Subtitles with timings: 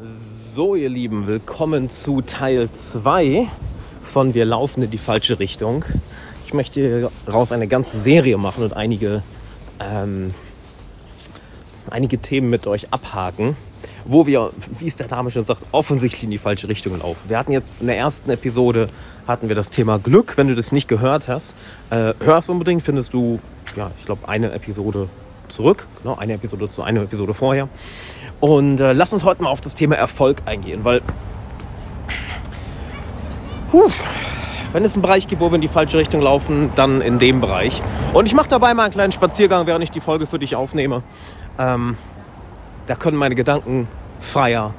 [0.00, 3.48] So, ihr Lieben, willkommen zu Teil 2
[4.00, 5.84] von Wir laufen in die falsche Richtung.
[6.46, 9.24] Ich möchte daraus eine ganze Serie machen und einige,
[9.80, 10.34] ähm,
[11.90, 13.56] einige Themen mit euch abhaken,
[14.04, 17.28] wo wir, wie es der Name schon sagt, offensichtlich in die falsche Richtung laufen.
[17.28, 18.86] Wir hatten jetzt in der ersten Episode
[19.26, 20.36] hatten wir das Thema Glück.
[20.36, 21.58] Wenn du das nicht gehört hast,
[21.90, 23.40] äh, hörst unbedingt, findest du,
[23.74, 25.08] ja, ich glaube, eine Episode
[25.48, 27.68] zurück, genau, eine Episode zu einer Episode vorher.
[28.40, 31.02] Und äh, lass uns heute mal auf das Thema Erfolg eingehen, weil
[33.70, 33.90] puh,
[34.72, 37.40] wenn es einen Bereich gibt, wo wir in die falsche Richtung laufen, dann in dem
[37.40, 37.82] Bereich.
[38.12, 41.02] Und ich mache dabei mal einen kleinen Spaziergang, während ich die Folge für dich aufnehme.
[41.58, 41.96] Ähm,
[42.86, 43.88] da können meine Gedanken
[44.20, 44.74] freier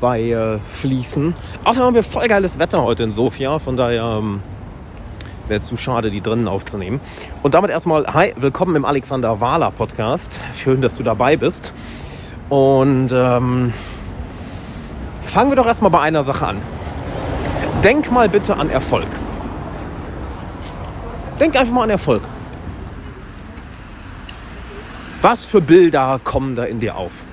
[0.00, 1.34] bei äh, fließen.
[1.64, 4.42] Außerdem haben wir voll geiles Wetter heute in Sofia, von daher ähm,
[5.48, 7.00] wäre zu schade, die drinnen aufzunehmen.
[7.42, 10.40] Und damit erstmal, hi, willkommen im Alexander Wahler Podcast.
[10.56, 11.72] Schön, dass du dabei bist.
[12.48, 13.72] Und ähm,
[15.24, 16.58] fangen wir doch erstmal bei einer Sache an.
[17.82, 19.08] Denk mal bitte an Erfolg.
[21.40, 22.22] Denk einfach mal an Erfolg.
[25.22, 27.24] Was für Bilder kommen da in dir auf?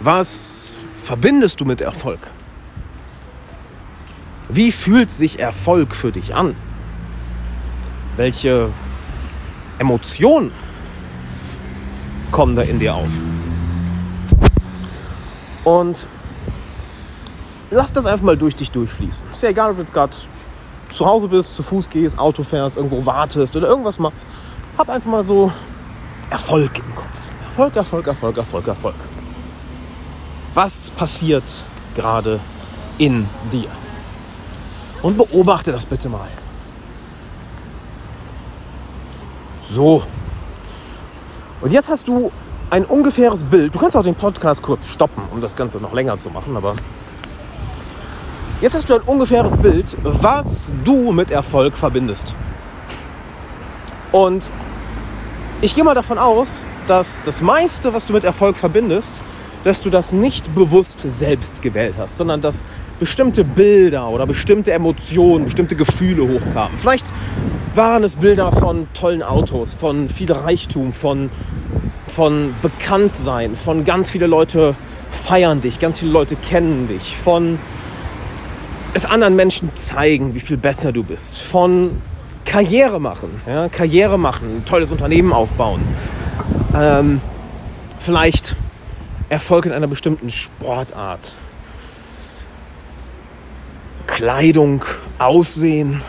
[0.00, 2.20] Was verbindest du mit Erfolg?
[4.48, 6.54] Wie fühlt sich Erfolg für dich an?
[8.16, 8.70] Welche
[9.78, 10.52] Emotionen
[12.30, 13.20] kommen da in dir auf?
[15.64, 16.06] Und
[17.70, 19.26] lass das einfach mal durch dich durchfließen.
[19.32, 20.16] Ist ja egal, ob du jetzt gerade
[20.88, 24.26] zu Hause bist, zu Fuß gehst, Auto fährst, irgendwo wartest oder irgendwas machst.
[24.76, 25.50] Hab einfach mal so
[26.30, 27.06] Erfolg im Kopf.
[27.44, 28.94] Erfolg, Erfolg, Erfolg, Erfolg, Erfolg.
[30.54, 31.44] Was passiert
[31.94, 32.40] gerade
[32.98, 33.68] in dir?
[35.02, 36.28] Und beobachte das bitte mal.
[39.72, 40.02] So.
[41.62, 42.30] Und jetzt hast du
[42.68, 43.74] ein ungefähres Bild.
[43.74, 46.74] Du kannst auch den Podcast kurz stoppen, um das Ganze noch länger zu machen, aber
[48.60, 52.34] jetzt hast du ein ungefähres Bild, was du mit Erfolg verbindest.
[54.10, 54.42] Und
[55.62, 59.22] ich gehe mal davon aus, dass das meiste, was du mit Erfolg verbindest,
[59.64, 62.66] dass du das nicht bewusst selbst gewählt hast, sondern dass
[63.00, 66.76] bestimmte Bilder oder bestimmte Emotionen, bestimmte Gefühle hochkamen.
[66.76, 67.06] Vielleicht
[67.74, 71.30] waren es Bilder von tollen Autos, von viel Reichtum, von
[72.12, 74.74] von Bekanntsein, von ganz viele Leute
[75.10, 77.58] feiern dich, ganz viele Leute kennen dich, von
[78.94, 82.02] es anderen Menschen zeigen, wie viel besser du bist, von
[82.44, 85.80] Karriere machen, ja, Karriere machen, ein tolles Unternehmen aufbauen,
[86.76, 87.22] ähm,
[87.98, 88.56] vielleicht
[89.30, 91.34] Erfolg in einer bestimmten Sportart,
[94.06, 94.84] Kleidung,
[95.18, 96.02] Aussehen,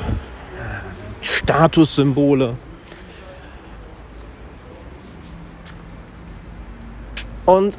[1.34, 2.56] Statussymbole.
[7.46, 7.78] Und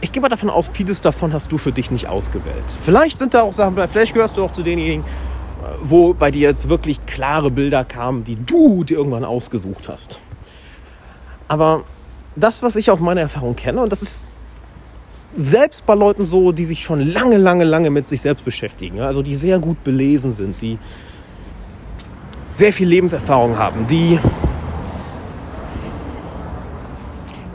[0.00, 2.64] ich gehe mal davon aus, vieles davon hast du für dich nicht ausgewählt.
[2.68, 5.04] Vielleicht sind da auch Sachen, vielleicht gehörst du auch zu denjenigen,
[5.82, 10.18] wo bei dir jetzt wirklich klare Bilder kamen, die du dir irgendwann ausgesucht hast.
[11.48, 11.84] Aber
[12.36, 14.32] das, was ich aus meiner Erfahrung kenne, und das ist
[15.36, 19.22] selbst bei Leuten so, die sich schon lange, lange, lange mit sich selbst beschäftigen, also
[19.22, 20.78] die sehr gut belesen sind, die
[22.54, 24.18] sehr viel Lebenserfahrung haben, die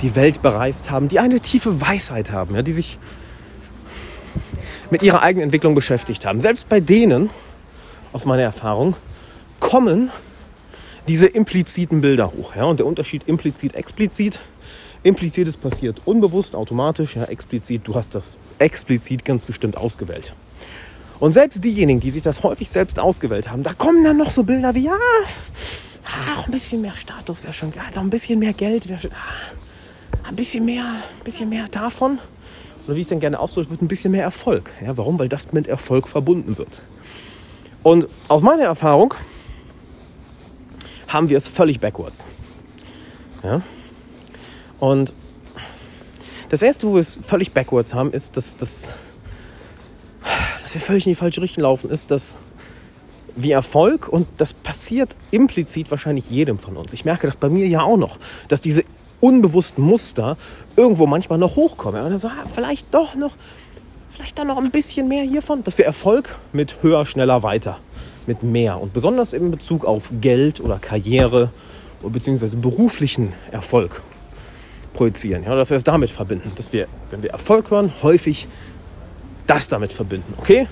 [0.02, 3.00] die Welt bereist haben, die eine tiefe Weisheit haben, ja, die sich
[4.92, 6.42] mit ihrer eigenen Entwicklung beschäftigt haben.
[6.42, 7.30] Selbst bei denen,
[8.14, 8.96] aus meiner Erfahrung,
[9.60, 10.12] kommen
[11.08, 12.56] diese impliziten Bilder hoch.
[12.56, 14.40] Ja, und der Unterschied implizit, explizit.
[15.04, 17.16] Implizit ist passiert unbewusst, automatisch.
[17.16, 20.34] Ja, explizit, du hast das explizit ganz bestimmt ausgewählt.
[21.20, 24.44] Und selbst diejenigen, die sich das häufig selbst ausgewählt haben, da kommen dann noch so
[24.44, 24.98] Bilder wie, ja,
[26.06, 29.12] ach, ein bisschen mehr Status wäre schon geil, noch ein bisschen mehr Geld wäre schon,
[29.12, 32.20] ah, ein bisschen mehr, ein bisschen mehr davon,
[32.90, 34.72] oder wie ich es dann gerne ausdrücke, wird ein bisschen mehr Erfolg.
[34.84, 35.20] Ja, warum?
[35.20, 36.82] Weil das mit Erfolg verbunden wird.
[37.84, 39.14] Und aus meiner Erfahrung
[41.08, 42.26] haben wir es völlig backwards.
[43.44, 43.62] Ja?
[44.80, 45.14] Und
[46.50, 48.96] das erste, wo wir es völlig backwards haben, ist, dass, dass,
[50.70, 52.38] dass wir völlig in die falsche Richtung laufen, ist, dass
[53.36, 56.94] wie Erfolg und das passiert implizit wahrscheinlich jedem von uns.
[56.94, 58.20] Ich merke das bei mir ja auch noch,
[58.50, 58.84] dass diese
[59.20, 60.38] unbewussten Muster
[60.76, 62.04] irgendwo manchmal noch hochkommen.
[62.04, 63.32] Und dann so, ah, vielleicht doch noch,
[64.12, 67.80] vielleicht dann noch ein bisschen mehr hiervon, dass wir Erfolg mit höher, schneller, weiter,
[68.28, 71.52] mit mehr und besonders in Bezug auf Geld oder Karriere
[72.04, 72.58] bzw.
[72.58, 74.04] beruflichen Erfolg
[74.94, 75.44] projizieren.
[75.46, 78.48] Ja, dass wir es damit verbinden, dass wir, wenn wir Erfolg hören, häufig
[79.50, 80.34] das damit verbinden.
[80.38, 80.68] Okay?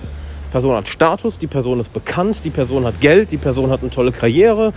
[0.46, 3.82] Die Person hat Status, die Person ist bekannt, die Person hat Geld, die Person hat
[3.82, 4.72] eine tolle Karriere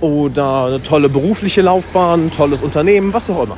[0.00, 3.56] oder eine tolle berufliche Laufbahn, ein tolles Unternehmen, was auch immer.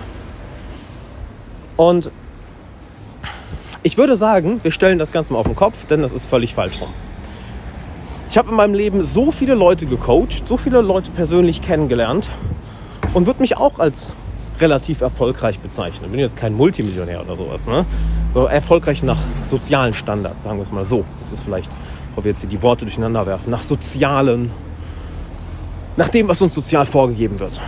[1.77, 2.11] Und
[3.83, 6.55] Ich würde sagen, wir stellen das Ganze mal auf den Kopf, denn das ist völlig
[6.55, 6.91] falsch rum.
[8.31, 12.29] Ich habe in meinem Leben so viele Leute gecoacht, so viele Leute persönlich kennengelernt
[13.15, 14.13] und würde mich auch als
[14.61, 16.05] relativ erfolgreich bezeichnen.
[16.05, 17.67] Ich bin jetzt kein Multimillionär oder sowas.
[17.67, 17.85] Ne?
[18.35, 21.05] So erfolgreich nach sozialen Standards, sagen wir es mal so.
[21.21, 21.71] Das ist vielleicht,
[22.15, 24.51] wo wir jetzt hier die Worte durcheinander werfen, nach sozialen,
[25.97, 27.61] nach dem, was uns sozial vorgegeben wird.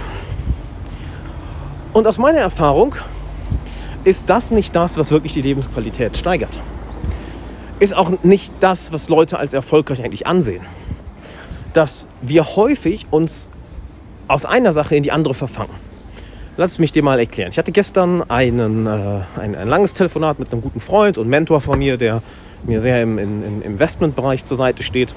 [1.93, 2.95] Und aus meiner Erfahrung
[4.05, 6.59] ist das nicht das, was wirklich die Lebensqualität steigert.
[7.79, 10.63] Ist auch nicht das, was Leute als erfolgreich eigentlich ansehen.
[11.75, 13.51] Dass wir häufig uns
[14.29, 15.92] aus einer Sache in die andere verfangen.
[16.59, 17.51] Lass es mich dir mal erklären.
[17.51, 21.63] Ich hatte gestern einen, äh, ein, ein langes Telefonat mit einem guten Freund und Mentor
[21.63, 22.23] von mir, der
[22.65, 25.15] mir sehr im, im Investmentbereich zur Seite steht.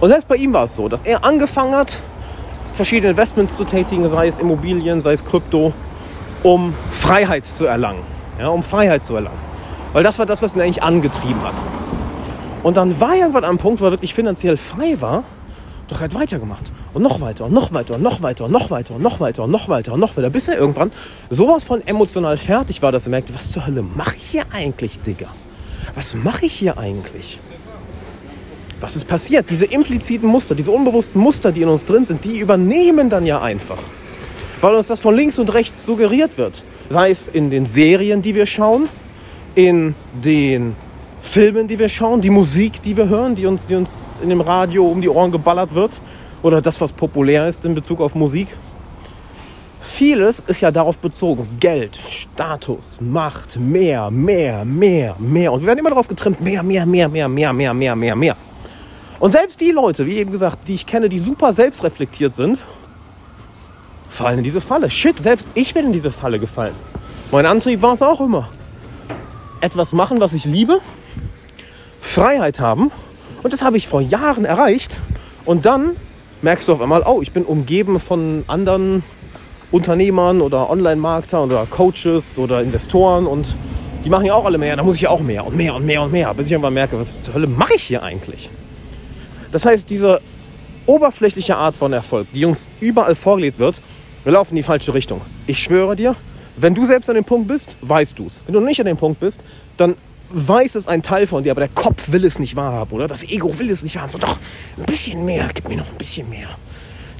[0.00, 2.02] Und selbst bei ihm war es so, dass er angefangen hat,
[2.72, 5.72] verschiedene Investments zu tätigen, sei es Immobilien, sei es Krypto,
[6.42, 8.02] um Freiheit zu erlangen.
[8.40, 9.38] Ja, um Freiheit zu erlangen.
[9.92, 11.54] Weil das war das, was ihn eigentlich angetrieben hat.
[12.64, 15.22] Und dann war er irgendwann am Punkt, wo er wirklich finanziell frei war,
[15.86, 16.72] doch er hat weitergemacht.
[16.94, 19.42] Und noch weiter und noch weiter und noch weiter und noch weiter und noch weiter
[19.42, 20.92] und noch weiter und noch weiter, bis er irgendwann
[21.28, 25.00] sowas von emotional fertig war, dass er merkte, was zur Hölle mache ich hier eigentlich,
[25.00, 25.26] Digga?
[25.96, 27.40] Was mache ich hier eigentlich?
[28.80, 29.50] Was ist passiert?
[29.50, 33.42] Diese impliziten Muster, diese unbewussten Muster, die in uns drin sind, die übernehmen dann ja
[33.42, 33.78] einfach.
[34.60, 36.62] Weil uns das von links und rechts suggeriert wird.
[36.90, 38.88] Sei es in den Serien, die wir schauen,
[39.56, 40.76] in den
[41.22, 44.40] Filmen, die wir schauen, die Musik, die wir hören, die uns, die uns in dem
[44.40, 45.98] Radio um die Ohren geballert wird
[46.44, 48.48] oder das, was populär ist in Bezug auf Musik.
[49.80, 51.48] Vieles ist ja darauf bezogen.
[51.58, 55.52] Geld, Status, Macht, mehr, mehr, mehr, mehr.
[55.52, 58.36] Und wir werden immer darauf getrimmt, mehr, mehr, mehr, mehr, mehr, mehr, mehr, mehr, mehr.
[59.20, 62.58] Und selbst die Leute, wie eben gesagt, die ich kenne, die super selbstreflektiert sind,
[64.06, 64.90] fallen in diese Falle.
[64.90, 66.74] Shit, selbst ich bin in diese Falle gefallen.
[67.32, 68.50] Mein Antrieb war es auch immer.
[69.62, 70.80] Etwas machen, was ich liebe,
[72.02, 72.90] Freiheit haben.
[73.42, 75.00] Und das habe ich vor Jahren erreicht.
[75.46, 75.96] Und dann
[76.44, 79.02] merkst du auf einmal, oh, ich bin umgeben von anderen
[79.72, 83.56] Unternehmern oder Online-Markter oder Coaches oder Investoren und
[84.04, 84.76] die machen ja auch alle mehr.
[84.76, 86.74] Da muss ich ja auch mehr und mehr und mehr und mehr, bis ich irgendwann
[86.74, 88.50] merke, was zur Hölle mache ich hier eigentlich?
[89.52, 90.20] Das heißt, diese
[90.84, 93.80] oberflächliche Art von Erfolg, die uns überall vorgelebt wird,
[94.22, 95.22] wir laufen in die falsche Richtung.
[95.46, 96.14] Ich schwöre dir,
[96.58, 98.40] wenn du selbst an dem Punkt bist, weißt du es.
[98.44, 99.42] Wenn du nicht an dem Punkt bist,
[99.78, 99.94] dann
[100.34, 103.06] weiß es ein Teil von dir, aber der Kopf will es nicht wahrhaben, oder?
[103.06, 104.12] Das Ego will es nicht wahrhaben.
[104.12, 104.38] So, doch,
[104.76, 106.48] ein bisschen mehr, gib mir noch ein bisschen mehr.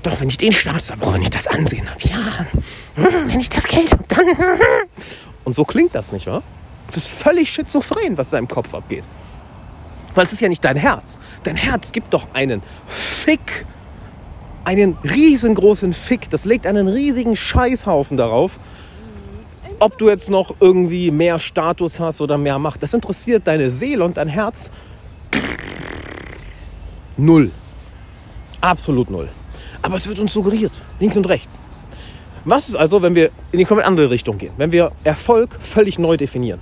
[0.02, 2.46] Doch, wenn ich den Status habe, wenn ich das Ansehen habe, ja,
[2.96, 4.26] hm, wenn ich das Geld habe, dann.
[5.44, 6.42] Und so klingt das, nicht wahr?
[6.86, 9.04] Es ist völlig schizophren, was da im Kopf abgeht.
[10.14, 11.18] Weil es ist ja nicht dein Herz.
[11.42, 13.66] Dein Herz gibt doch einen Fick,
[14.64, 16.30] einen riesengroßen Fick.
[16.30, 18.58] Das legt einen riesigen Scheißhaufen darauf,
[19.84, 24.02] ob du jetzt noch irgendwie mehr Status hast oder mehr Macht, das interessiert deine Seele
[24.02, 24.70] und dein Herz
[27.18, 27.50] null.
[28.62, 29.28] Absolut null.
[29.82, 31.60] Aber es wird uns suggeriert, links und rechts.
[32.46, 34.54] Was ist also, wenn wir in die komplett andere Richtung gehen?
[34.56, 36.60] Wenn wir Erfolg völlig neu definieren.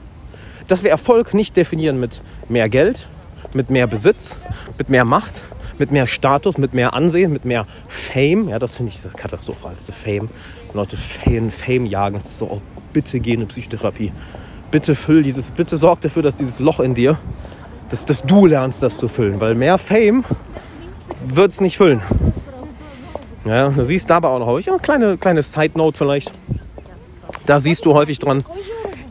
[0.67, 3.07] Dass wir Erfolg nicht definieren mit mehr Geld,
[3.53, 4.39] mit mehr Besitz,
[4.79, 5.43] mit mehr Macht,
[5.79, 8.49] mit mehr Status, mit mehr Ansehen, mit mehr Fame.
[8.49, 10.29] Ja, das finde ich das katastrophalste Fame.
[10.75, 12.17] Leute Fame, Fame jagen.
[12.17, 14.13] Das ist so, oh, bitte geh in eine Psychotherapie.
[14.71, 17.19] Bitte füll dieses, bitte sorg dafür, dass dieses Loch in dir,
[17.91, 19.41] dass, dass du lernst, das zu füllen.
[19.41, 20.25] Weil mehr Fame
[21.27, 22.01] wird es nicht füllen.
[23.45, 26.33] Ja, du siehst dabei auch noch häufig, ja, kleine, kleine Side-Note vielleicht.
[27.45, 28.45] Da siehst du häufig dran,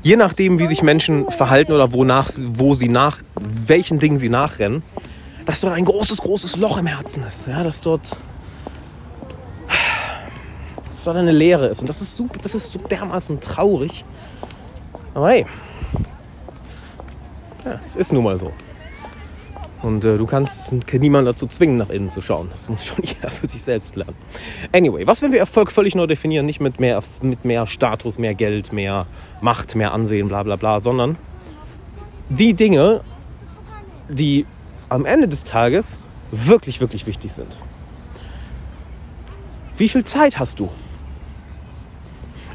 [0.04, 4.84] je nachdem, wie sich Menschen verhalten oder wonach, wo sie nach, welchen Dingen sie nachrennen,
[5.46, 7.48] dass dort ein großes, großes Loch im Herzen ist.
[7.48, 8.18] Ja, dass dort
[11.04, 11.82] dort eine Leere ist.
[11.82, 14.06] Und das ist, super, das ist so dermaßen traurig.
[15.14, 15.46] Aber hey,
[17.66, 18.52] ja, es ist nun mal so.
[19.82, 22.50] Und äh, du kannst niemanden dazu zwingen, nach innen zu schauen.
[22.52, 24.16] Das muss schon jeder für sich selbst lernen.
[24.72, 26.46] Anyway, was, wenn wir Erfolg völlig neu definieren?
[26.46, 29.08] Nicht mit mehr, mit mehr Status, mehr Geld, mehr
[29.42, 31.18] Macht, mehr Ansehen, bla bla bla, sondern
[32.30, 33.02] die Dinge,
[34.08, 34.46] die
[34.90, 36.00] am Ende des Tages
[36.32, 37.58] wirklich, wirklich wichtig sind.
[39.78, 40.70] Wie viel Zeit hast du?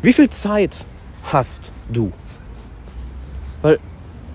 [0.03, 0.85] Wie viel Zeit
[1.33, 2.13] hast du?
[3.63, 3.79] Weil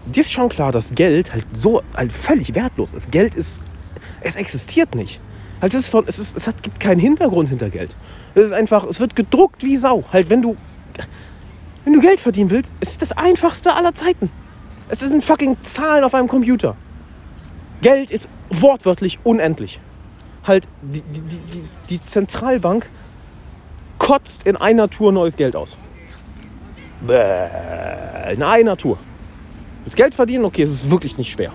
[0.05, 3.11] dir ist schon klar, dass Geld halt so halt völlig wertlos ist.
[3.11, 3.61] Geld ist,
[4.21, 5.19] es existiert nicht.
[5.61, 7.95] Halt es, ist von, es, ist, es hat, gibt keinen Hintergrund hinter Geld.
[8.33, 10.03] Es ist einfach, es wird gedruckt wie Sau.
[10.11, 10.57] Halt, wenn du,
[11.85, 14.31] wenn du Geld verdienen willst, ist es das einfachste aller Zeiten.
[14.89, 16.75] Es sind fucking Zahlen auf einem Computer.
[17.81, 19.79] Geld ist wortwörtlich unendlich.
[20.43, 22.89] Halt, die, die, die, die Zentralbank
[24.11, 25.77] kotzt in einer Tour neues Geld aus.
[26.99, 28.97] Bäh, in einer Tour.
[29.85, 30.43] Willst Geld verdienen?
[30.43, 31.53] Okay, es ist wirklich nicht schwer.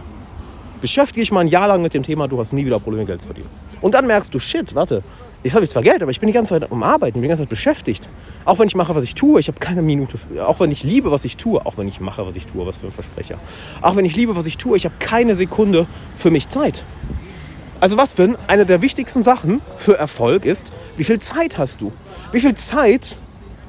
[0.80, 3.20] Beschäftige dich mal ein Jahr lang mit dem Thema, du hast nie wieder Probleme, Geld
[3.20, 3.50] zu verdienen.
[3.82, 5.02] Und dann merkst du, shit, warte,
[5.42, 7.28] jetzt habe ich zwar Geld, aber ich bin die ganze Zeit um Arbeiten, bin die
[7.28, 8.08] ganze Zeit beschäftigt.
[8.46, 11.10] Auch wenn ich mache, was ich tue, ich habe keine Minute, auch wenn ich liebe,
[11.10, 13.38] was ich tue, auch wenn ich mache, was ich tue, was für ein Versprecher.
[13.82, 16.84] Auch wenn ich liebe, was ich tue, ich habe keine Sekunde für mich Zeit.
[17.80, 21.92] Also was für eine der wichtigsten Sachen für Erfolg ist, wie viel Zeit hast du?
[22.32, 23.16] Wie viel Zeit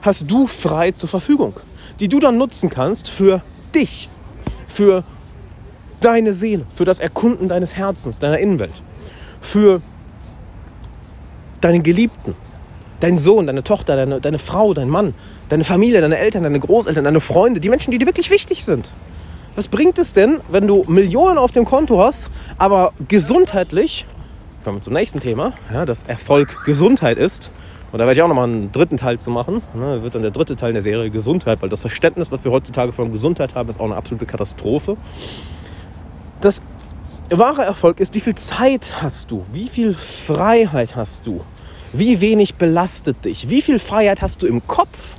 [0.02, 1.60] hast du frei zur Verfügung,
[2.00, 3.42] die du dann nutzen kannst für
[3.76, 4.10] dich,
[4.68, 5.04] für
[6.00, 8.72] deine Seele, für das Erkunden deines Herzens, deiner Innenwelt,
[9.42, 9.82] für
[11.60, 12.36] deinen Geliebten,
[13.00, 15.14] deinen Sohn, deine Tochter, deine, deine Frau, dein Mann,
[15.50, 18.90] deine Familie, deine Eltern, deine Großeltern, deine Freunde, die Menschen, die dir wirklich wichtig sind.
[19.58, 24.06] Was bringt es denn, wenn du Millionen auf dem Konto hast, aber gesundheitlich,
[24.64, 27.50] kommen wir zum nächsten Thema, ja, dass Erfolg Gesundheit ist,
[27.92, 29.64] und da werde ich auch nochmal einen dritten Teil zu machen.
[29.74, 32.92] Ne, wird dann der dritte Teil der Serie Gesundheit, weil das Verständnis, was wir heutzutage
[32.92, 34.96] von Gesundheit haben, ist auch eine absolute Katastrophe.
[36.40, 36.62] Das
[37.32, 39.44] wahre Erfolg ist, wie viel Zeit hast du?
[39.54, 41.42] Wie viel Freiheit hast du?
[41.94, 43.50] Wie wenig belastet dich?
[43.50, 45.16] Wie viel Freiheit hast du im Kopf?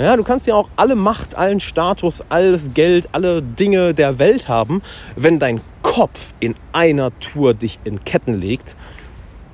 [0.00, 4.48] Ja, du kannst ja auch alle Macht, allen Status, alles Geld, alle Dinge der Welt
[4.48, 4.80] haben,
[5.14, 8.76] wenn dein Kopf in einer Tour dich in Ketten legt.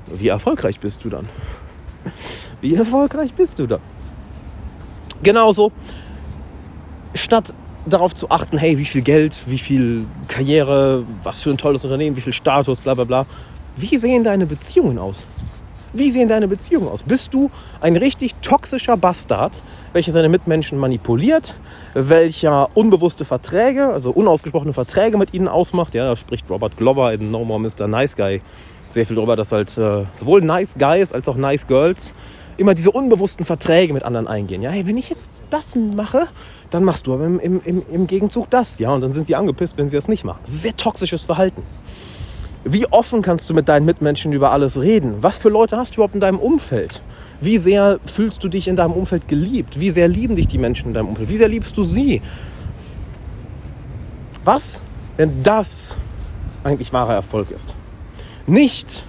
[0.07, 1.29] Wie erfolgreich bist du dann?
[2.61, 3.81] Wie erfolgreich bist du da?
[5.21, 5.73] Genauso,
[7.15, 7.53] statt
[7.85, 12.15] darauf zu achten, hey, wie viel Geld, wie viel Karriere, was für ein tolles Unternehmen,
[12.15, 13.27] wie viel Status, bla bla bla.
[13.75, 15.27] Wie sehen deine Beziehungen aus?
[15.97, 17.03] Wie sehen deine Beziehungen aus?
[17.03, 17.51] Bist du
[17.81, 19.63] ein richtig toxischer Bastard,
[19.95, 21.57] welcher seine Mitmenschen manipuliert,
[21.95, 25.95] welcher unbewusste Verträge, also unausgesprochene Verträge mit ihnen ausmacht?
[25.95, 27.89] Ja, da spricht Robert Glover in No More Mr.
[27.89, 28.41] Nice Guy
[28.91, 32.13] sehr viel darüber, dass halt äh, sowohl Nice Guys als auch Nice Girls
[32.57, 34.63] immer diese unbewussten Verträge mit anderen eingehen.
[34.63, 36.27] Ja, hey, wenn ich jetzt das mache,
[36.71, 38.79] dann machst du aber im, im, im Gegenzug das.
[38.79, 40.41] Ja, und dann sind sie angepisst, wenn sie das nicht machen.
[40.45, 41.63] Sehr toxisches Verhalten.
[42.69, 45.23] Wie offen kannst du mit deinen Mitmenschen über alles reden?
[45.23, 47.01] Was für Leute hast du überhaupt in deinem Umfeld?
[47.41, 49.79] Wie sehr fühlst du dich in deinem Umfeld geliebt?
[49.79, 51.29] Wie sehr lieben dich die Menschen in deinem Umfeld?
[51.29, 52.21] Wie sehr liebst du sie?
[54.45, 54.83] Was,
[55.17, 55.97] wenn das
[56.65, 57.77] eigentlich wahrer Erfolg ist?
[58.49, 59.05] Nicht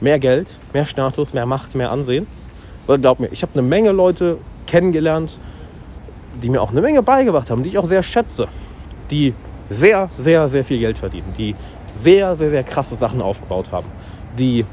[0.00, 2.26] mehr Geld, mehr Status, mehr Macht, mehr Ansehen.
[2.88, 5.38] Weil glaub mir, ich habe eine Menge Leute kennengelernt,
[6.42, 8.48] die mir auch eine Menge beigebracht haben, die ich auch sehr schätze,
[9.12, 9.34] die
[9.68, 11.54] sehr, sehr, sehr viel Geld verdienen, die
[11.92, 13.86] sehr, sehr, sehr krasse Sachen aufgebaut haben,
[14.38, 14.64] die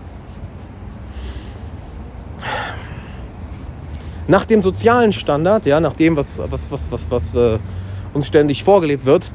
[4.27, 7.59] nach dem sozialen Standard, ja, nach dem, was, was, was, was, was äh,
[8.13, 9.31] uns ständig vorgelebt wird,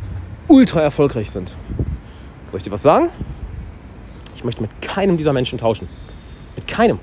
[0.48, 1.54] ultra erfolgreich sind.
[2.50, 3.08] Soll ich dir was sagen?
[4.34, 5.88] Ich möchte mit keinem dieser Menschen tauschen.
[6.56, 6.98] Mit keinem.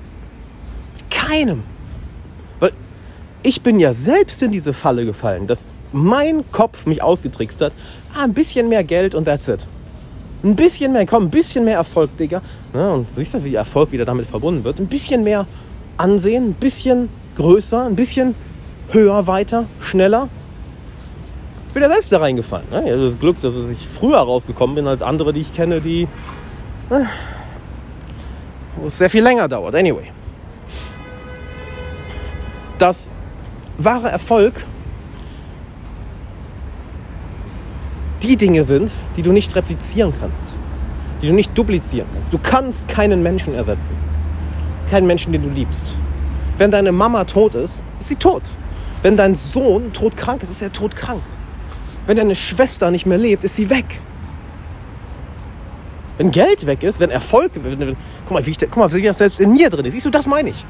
[0.97, 1.63] Mit keinem.
[2.59, 2.71] Weil
[3.43, 7.73] ich bin ja selbst in diese Falle gefallen, dass mein Kopf mich ausgetrickst hat.
[8.15, 9.65] Ah, ein bisschen mehr Geld und that's it.
[10.43, 12.41] Ein bisschen mehr, komm, ein bisschen mehr Erfolg, Digga.
[12.73, 14.79] Ja, und siehst du, wie Erfolg wieder damit verbunden wird?
[14.79, 15.47] Ein bisschen mehr
[15.95, 18.35] Ansehen, ein bisschen größer, ein bisschen
[18.89, 20.27] höher, weiter, schneller.
[21.67, 22.67] Ich bin ja selbst da reingefallen.
[22.69, 22.77] Ne?
[22.77, 26.07] Habe das Glück, dass ich früher rausgekommen bin als andere, die ich kenne, die.
[26.89, 27.07] Ne,
[28.75, 29.75] wo es sehr viel länger dauert.
[29.75, 30.11] Anyway.
[32.77, 33.11] Das
[33.77, 34.65] wahre Erfolg
[38.23, 40.53] die Dinge sind, die du nicht replizieren kannst,
[41.21, 42.31] die du nicht duplizieren kannst.
[42.31, 43.95] Du kannst keinen Menschen ersetzen.
[44.89, 45.93] Keinen Menschen, den du liebst.
[46.57, 48.43] Wenn deine Mama tot ist, ist sie tot.
[49.01, 51.21] Wenn dein Sohn todkrank ist, ist er todkrank.
[52.05, 53.85] Wenn deine Schwester nicht mehr lebt, ist sie weg.
[56.17, 59.01] Wenn Geld weg ist, wenn Erfolg, wenn, wenn, guck mal, wie ich, guck mal, wie
[59.01, 59.93] das selbst in mir drin ist.
[59.93, 60.65] Siehst du, das meine ich.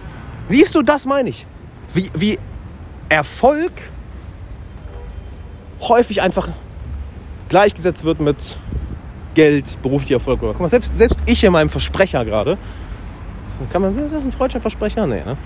[0.47, 1.45] Siehst du, das meine ich.
[1.93, 2.39] Wie, wie
[3.09, 3.71] Erfolg
[5.81, 6.49] häufig einfach
[7.53, 8.57] gleichgesetzt wird mit
[9.35, 10.39] Geld, beruflicher Erfolg.
[10.41, 12.57] Guck mal, selbst, selbst ich in meinem Versprecher gerade,
[13.71, 15.05] kann man, ist das ein freudscher Versprecher?
[15.05, 15.37] Nee, ne?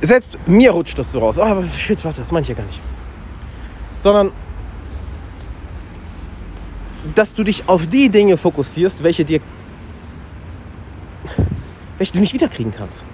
[0.00, 1.38] Selbst mir rutscht das so raus.
[1.38, 2.80] Oh, aber shit, warte, das meine ich ja gar nicht.
[4.02, 4.32] Sondern,
[7.14, 9.40] dass du dich auf die Dinge fokussierst, welche dir,
[11.98, 13.04] welche du nicht wiederkriegen kannst.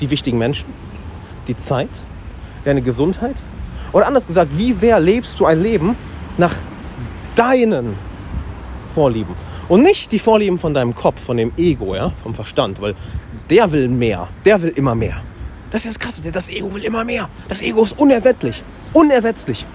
[0.00, 0.66] Die wichtigen Menschen,
[1.46, 1.90] die Zeit,
[2.64, 3.40] deine Gesundheit.
[3.92, 5.94] Oder anders gesagt, wie sehr lebst du ein Leben,
[6.38, 6.54] nach
[7.34, 7.94] deinen
[8.94, 9.34] Vorlieben.
[9.68, 12.94] Und nicht die Vorlieben von deinem Kopf, von dem Ego, ja, vom Verstand, weil
[13.50, 15.16] der will mehr, der will immer mehr.
[15.70, 17.28] Das ist das Krasse, das Ego will immer mehr.
[17.48, 18.62] Das Ego ist unersättlich.
[18.92, 19.66] Unersetzlich.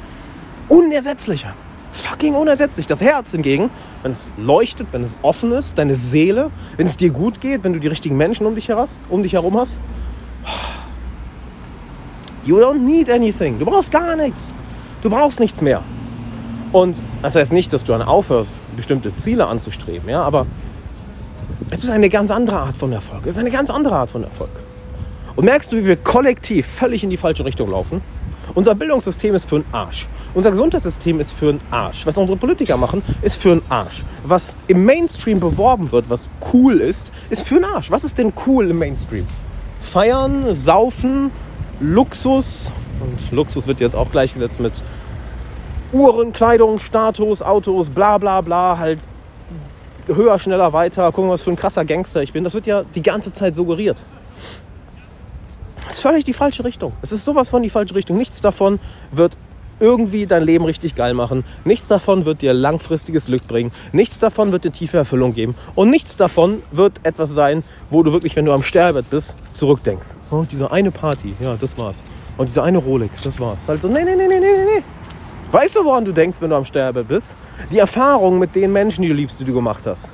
[0.69, 1.53] Unersetzlicher.
[1.91, 2.87] Fucking unersetzlich.
[2.87, 3.69] Das Herz hingegen,
[4.03, 7.73] wenn es leuchtet, wenn es offen ist, deine Seele, wenn es dir gut geht, wenn
[7.73, 9.79] du die richtigen Menschen um dich, heras, um dich herum hast.
[12.45, 13.59] You don't need anything.
[13.59, 14.55] Du brauchst gar nichts.
[15.01, 15.83] Du brauchst nichts mehr.
[16.71, 20.45] Und das heißt nicht, dass du dann aufhörst, bestimmte Ziele anzustreben, ja, aber
[21.71, 23.21] es ist eine ganz andere Art von Erfolg.
[23.23, 24.51] Es ist eine ganz andere Art von Erfolg.
[25.35, 28.01] Und merkst du, wie wir kollektiv völlig in die falsche Richtung laufen?
[28.55, 30.07] Unser Bildungssystem ist für einen Arsch.
[30.33, 32.05] Unser Gesundheitssystem ist für einen Arsch.
[32.05, 34.03] Was unsere Politiker machen, ist für einen Arsch.
[34.23, 37.91] Was im Mainstream beworben wird, was cool ist, ist für einen Arsch.
[37.91, 39.27] Was ist denn cool im Mainstream?
[39.79, 41.31] Feiern, saufen,
[41.79, 42.71] Luxus.
[42.99, 44.83] Und Luxus wird jetzt auch gleichgesetzt mit
[45.91, 48.77] Uhren, Kleidung, Status, Autos, bla bla bla.
[48.77, 48.99] Halt
[50.07, 51.11] höher, schneller, weiter.
[51.11, 52.43] Gucken, was für ein krasser Gangster ich bin.
[52.43, 54.03] Das wird ja die ganze Zeit suggeriert.
[55.83, 56.93] Das ist völlig die falsche Richtung.
[57.01, 58.17] Es ist sowas von die falsche Richtung.
[58.17, 58.79] Nichts davon
[59.11, 59.37] wird
[59.79, 61.43] irgendwie dein Leben richtig geil machen.
[61.63, 63.71] Nichts davon wird dir langfristiges Glück bringen.
[63.91, 65.55] Nichts davon wird dir tiefe Erfüllung geben.
[65.75, 70.09] Und nichts davon wird etwas sein, wo du wirklich, wenn du am Sterbebett bist, zurückdenkst.
[70.31, 72.03] Oh, diese eine Party, ja, das war's.
[72.37, 73.67] Und diese eine Rolex, das war's.
[73.67, 74.83] halt so, nee, nee, nee, nee, nee, nee.
[75.51, 77.35] Weißt du, woran du denkst, wenn du am Sterbebett bist?
[77.71, 80.11] Die Erfahrung mit den Menschen, die du liebst, die du gemacht hast.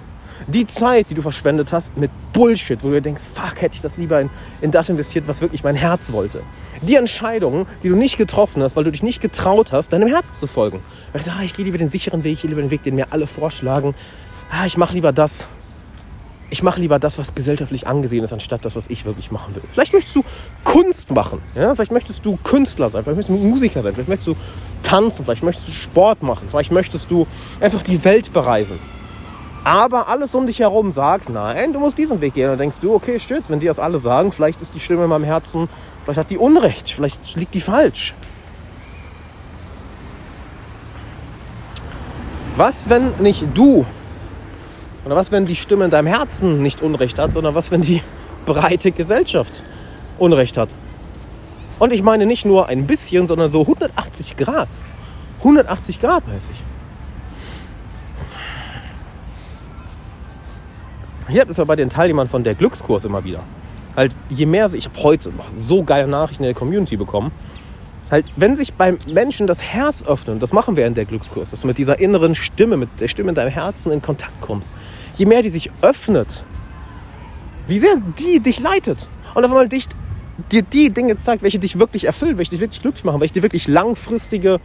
[0.48, 3.98] Die Zeit, die du verschwendet hast mit Bullshit, wo du denkst, fuck, hätte ich das
[3.98, 4.30] lieber in,
[4.62, 6.42] in das investiert, was wirklich mein Herz wollte.
[6.84, 10.40] Die Entscheidungen, die du nicht getroffen hast, weil du dich nicht getraut hast, deinem Herz
[10.40, 10.80] zu folgen.
[11.12, 12.84] Weil du sagst, ah, ich gehe lieber den sicheren Weg, ich gehe lieber den Weg,
[12.84, 13.94] den mir alle vorschlagen.
[14.50, 15.50] Ah, ich mache lieber das.
[16.50, 19.64] Ich mache lieber das, was gesellschaftlich angesehen ist, anstatt das, was ich wirklich machen will.
[19.72, 20.24] Vielleicht möchtest du
[20.64, 21.42] Kunst machen.
[21.56, 21.74] Ja?
[21.76, 23.04] Vielleicht möchtest du Künstler sein.
[23.04, 23.94] Vielleicht möchtest du Musiker sein.
[23.94, 24.36] Vielleicht möchtest du
[24.84, 25.26] tanzen.
[25.26, 26.48] Vielleicht möchtest du Sport machen.
[26.48, 27.26] Vielleicht möchtest du
[27.60, 28.80] einfach die Welt bereisen.
[29.66, 32.48] Aber alles um dich herum sagt, nein, du musst diesen Weg gehen.
[32.48, 35.10] Dann denkst du, okay, shit, wenn die das alle sagen, vielleicht ist die Stimme in
[35.10, 35.68] meinem Herzen,
[36.04, 38.14] vielleicht hat die Unrecht, vielleicht liegt die falsch.
[42.58, 43.88] Was, wenn nicht du,
[45.06, 48.02] oder was, wenn die Stimme in deinem Herzen nicht Unrecht hat, sondern was, wenn die
[48.46, 49.64] breite Gesellschaft
[50.18, 50.76] Unrecht hat?
[51.78, 54.70] Und ich meine nicht nur ein bisschen, sondern so 180 Grad.
[55.40, 56.56] 180 Grad mäßig.
[61.28, 63.44] Ich habe es ja bei den Teilnehmern von der Glückskurs immer wieder.
[63.96, 67.32] Halt, je mehr ich habe heute so geile Nachrichten in der Community bekommen.
[68.16, 71.60] Halt, wenn sich beim Menschen das Herz öffnet, das machen wir in der Glückskurs, dass
[71.60, 74.74] du mit dieser inneren Stimme, mit der Stimme in deinem Herzen in Kontakt kommst,
[75.18, 76.46] je mehr die sich öffnet,
[77.68, 79.88] wie sehr die dich leitet und auf einmal dich,
[80.50, 83.44] dir die Dinge zeigt, welche dich wirklich erfüllen, welche dich wirklich glücklich machen, welche dir
[83.44, 84.62] wirklich langfristige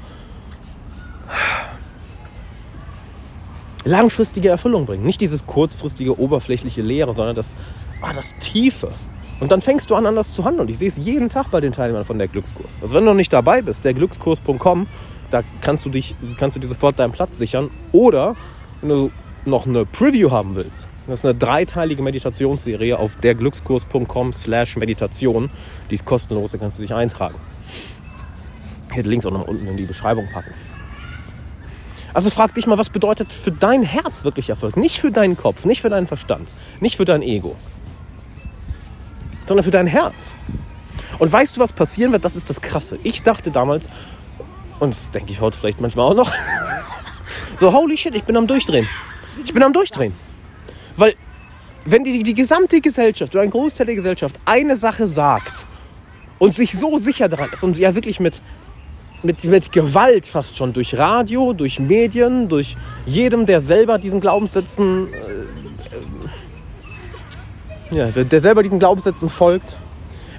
[3.84, 5.02] langfristige Erfüllung bringen.
[5.02, 7.56] Nicht dieses kurzfristige, oberflächliche Leere, sondern das,
[8.00, 8.92] ah, das Tiefe.
[9.40, 10.66] Und dann fängst du an, anders zu handeln.
[10.66, 12.68] Und ich sehe es jeden Tag bei den Teilnehmern von der Glückskurs.
[12.83, 14.87] Also wenn du noch nicht dabei bist, der Glückskurs.com,
[15.31, 17.70] da kannst du, dich, kannst du dir sofort deinen Platz sichern.
[17.92, 18.37] Oder
[18.83, 19.11] wenn du
[19.46, 25.50] noch eine Preview haben willst, das ist eine dreiteilige Meditationsserie auf derglückskurs.com slash Meditation.
[25.88, 27.37] Die ist kostenlos, da kannst du dich eintragen.
[28.90, 30.53] Ich hätte Links auch noch unten in die Beschreibung packen.
[32.12, 34.76] Also frag dich mal, was bedeutet für dein Herz wirklich Erfolg?
[34.76, 36.48] Nicht für deinen Kopf, nicht für deinen Verstand,
[36.81, 37.57] nicht für dein Ego,
[39.50, 40.32] sondern für dein Herz.
[41.18, 42.24] Und weißt du, was passieren wird?
[42.24, 43.00] Das ist das Krasse.
[43.02, 43.88] Ich dachte damals,
[44.78, 46.32] und das denke ich heute vielleicht manchmal auch noch,
[47.56, 48.88] so holy shit, ich bin am Durchdrehen.
[49.44, 50.14] Ich bin am Durchdrehen.
[50.96, 51.14] Weil
[51.84, 55.66] wenn die, die gesamte Gesellschaft oder ein Großteil der Gesellschaft eine Sache sagt
[56.38, 58.40] und sich so sicher daran ist und ja wirklich mit
[59.22, 65.12] mit, mit Gewalt fast schon durch Radio, durch Medien, durch jedem, der selber diesen Glaubenssätzen,
[65.12, 65.79] äh,
[67.90, 69.79] ja, der selber diesen Glaubenssätzen folgt,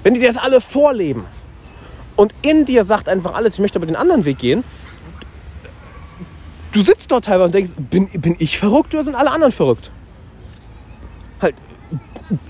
[0.02, 1.24] wenn die das alle vorleben
[2.16, 4.64] und in dir sagt einfach alles, ich möchte aber den anderen Weg gehen,
[6.72, 9.90] du sitzt dort teilweise und denkst, bin, bin ich verrückt oder sind alle anderen verrückt?
[11.40, 11.54] Halt,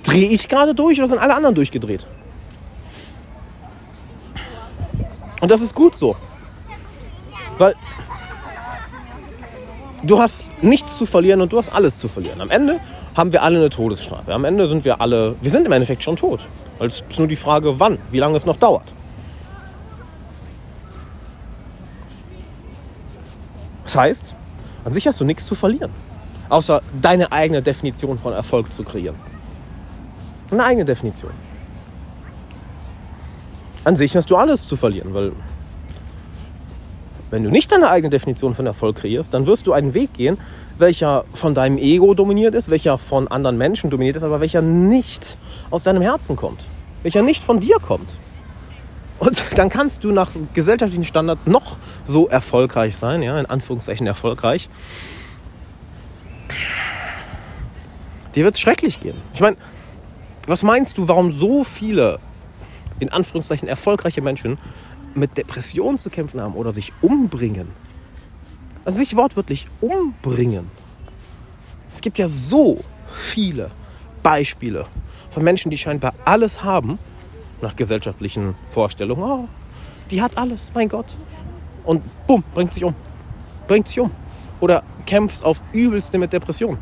[0.04, 2.06] drehe ich gerade durch oder sind alle anderen durchgedreht?
[5.40, 6.16] Und das ist gut so.
[7.58, 7.74] Weil
[10.02, 12.40] du hast nichts zu verlieren und du hast alles zu verlieren.
[12.40, 12.80] Am Ende
[13.14, 14.32] haben wir alle eine Todesstrafe.
[14.32, 16.40] Am Ende sind wir alle, wir sind im Endeffekt schon tot.
[16.78, 18.84] Es ist nur die Frage, wann, wie lange es noch dauert.
[23.84, 24.34] Das heißt,
[24.84, 25.90] an sich hast du nichts zu verlieren.
[26.48, 29.16] Außer deine eigene Definition von Erfolg zu kreieren.
[30.50, 31.32] Eine eigene Definition
[33.84, 35.32] an sich hast du alles zu verlieren, weil
[37.32, 40.36] wenn du nicht deine eigene Definition von Erfolg kreierst, dann wirst du einen Weg gehen,
[40.76, 45.38] welcher von deinem Ego dominiert ist, welcher von anderen Menschen dominiert ist, aber welcher nicht
[45.70, 46.66] aus deinem Herzen kommt,
[47.02, 48.14] welcher nicht von dir kommt.
[49.18, 54.68] Und dann kannst du nach gesellschaftlichen Standards noch so erfolgreich sein, ja, in Anführungszeichen erfolgreich.
[58.34, 59.16] Dir wird es schrecklich gehen.
[59.32, 59.56] Ich meine,
[60.46, 62.18] was meinst du, warum so viele
[63.00, 64.58] in Anführungszeichen erfolgreiche Menschen
[65.14, 67.68] mit Depressionen zu kämpfen haben oder sich umbringen,
[68.84, 70.70] also sich wortwörtlich umbringen.
[71.94, 73.70] Es gibt ja so viele
[74.22, 74.86] Beispiele
[75.30, 76.98] von Menschen, die scheinbar alles haben,
[77.60, 79.22] nach gesellschaftlichen Vorstellungen.
[79.22, 79.48] Oh,
[80.10, 81.16] die hat alles, mein Gott.
[81.84, 82.94] Und bumm, bringt sich um.
[83.66, 84.10] Bringt sich um.
[84.60, 86.78] Oder kämpft auf übelste mit Depressionen.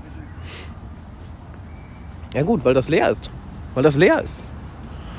[2.35, 3.31] Ja gut, weil das leer ist.
[3.75, 4.43] Weil das leer ist.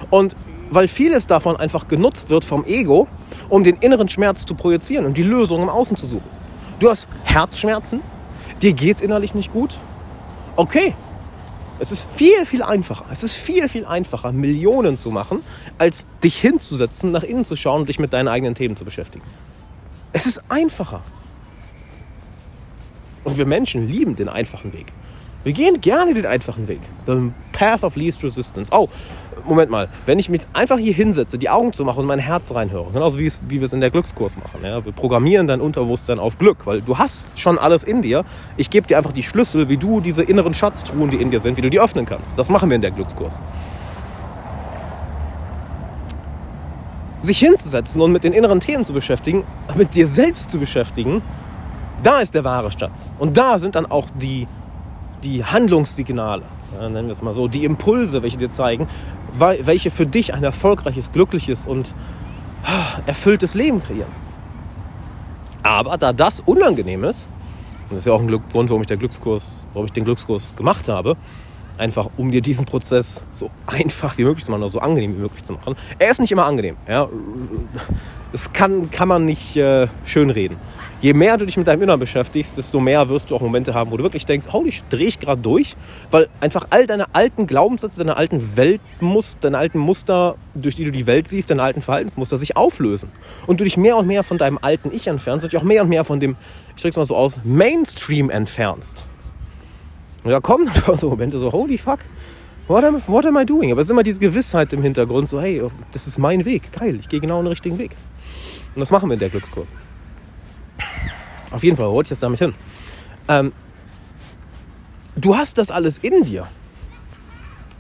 [0.09, 0.35] Und
[0.71, 3.07] weil vieles davon einfach genutzt wird vom Ego,
[3.49, 6.29] um den inneren Schmerz zu projizieren und die Lösung im Außen zu suchen.
[6.79, 8.01] Du hast Herzschmerzen,
[8.61, 9.77] dir geht es innerlich nicht gut.
[10.55, 10.95] Okay,
[11.79, 13.05] es ist viel, viel einfacher.
[13.11, 15.43] Es ist viel, viel einfacher, Millionen zu machen,
[15.77, 19.25] als dich hinzusetzen, nach innen zu schauen und dich mit deinen eigenen Themen zu beschäftigen.
[20.13, 21.01] Es ist einfacher.
[23.23, 24.93] Und wir Menschen lieben den einfachen Weg.
[25.43, 26.81] Wir gehen gerne den einfachen Weg.
[27.07, 28.71] The path of least resistance.
[28.71, 28.89] Oh,
[29.45, 29.89] Moment mal.
[30.05, 33.17] Wenn ich mich einfach hier hinsetze, die Augen zu machen und mein Herz reinhöre, genauso
[33.17, 34.63] wie, wie wir es in der Glückskurs machen.
[34.63, 34.85] Ja?
[34.85, 38.23] Wir programmieren dein Unterbewusstsein auf Glück, weil du hast schon alles in dir.
[38.55, 41.57] Ich gebe dir einfach die Schlüssel, wie du diese inneren Schatztruhen, die in dir sind,
[41.57, 42.37] wie du die öffnen kannst.
[42.37, 43.41] Das machen wir in der Glückskurs.
[47.23, 49.43] Sich hinzusetzen und mit den inneren Themen zu beschäftigen,
[49.75, 51.21] mit dir selbst zu beschäftigen,
[52.03, 53.11] da ist der wahre Schatz.
[53.19, 54.47] Und da sind dann auch die
[55.23, 56.43] die Handlungssignale,
[56.79, 58.87] nennen wir es mal so, die Impulse, welche dir zeigen,
[59.37, 61.93] welche für dich ein erfolgreiches, glückliches und
[62.63, 64.11] ah, erfülltes Leben kreieren.
[65.63, 67.27] Aber da das unangenehm ist,
[67.83, 70.55] und das ist ja auch ein Grund, warum ich, der Glückskurs, warum ich den Glückskurs
[70.55, 71.17] gemacht habe,
[71.77, 75.21] einfach um dir diesen Prozess so einfach wie möglich zu machen oder so angenehm wie
[75.21, 75.75] möglich zu machen.
[75.99, 76.77] Er ist nicht immer angenehm.
[76.87, 77.07] Ja?
[78.31, 80.57] Das kann, kann man nicht äh, schönreden
[81.01, 83.91] je mehr du dich mit deinem Inneren beschäftigst, desto mehr wirst du auch Momente haben,
[83.91, 85.75] wo du wirklich denkst, holy, ich drehe ich gerade durch,
[86.11, 90.91] weil einfach all deine alten Glaubenssätze, deine alten Weltmuster, deine alten Muster, durch die du
[90.91, 93.09] die Welt siehst, deine alten Verhaltensmuster sich auflösen.
[93.47, 95.83] Und du dich mehr und mehr von deinem alten Ich entfernst und dich auch mehr
[95.83, 96.35] und mehr von dem,
[96.75, 99.05] ich drück's mal so aus, Mainstream entfernst.
[100.23, 101.99] Und da kommen dann so Momente so, holy fuck,
[102.67, 103.71] what am, what am I doing?
[103.71, 106.97] Aber es ist immer diese Gewissheit im Hintergrund, so, hey, das ist mein Weg, geil,
[106.99, 107.91] ich gehe genau den richtigen Weg.
[108.75, 109.69] Und das machen wir in der Glückskurs.
[111.51, 112.53] Auf jeden Fall, wo wollte ich jetzt damit hin?
[113.27, 113.51] Ähm,
[115.15, 116.47] du hast das alles in dir.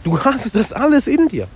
[0.03, 1.47] Du hast das alles in dir.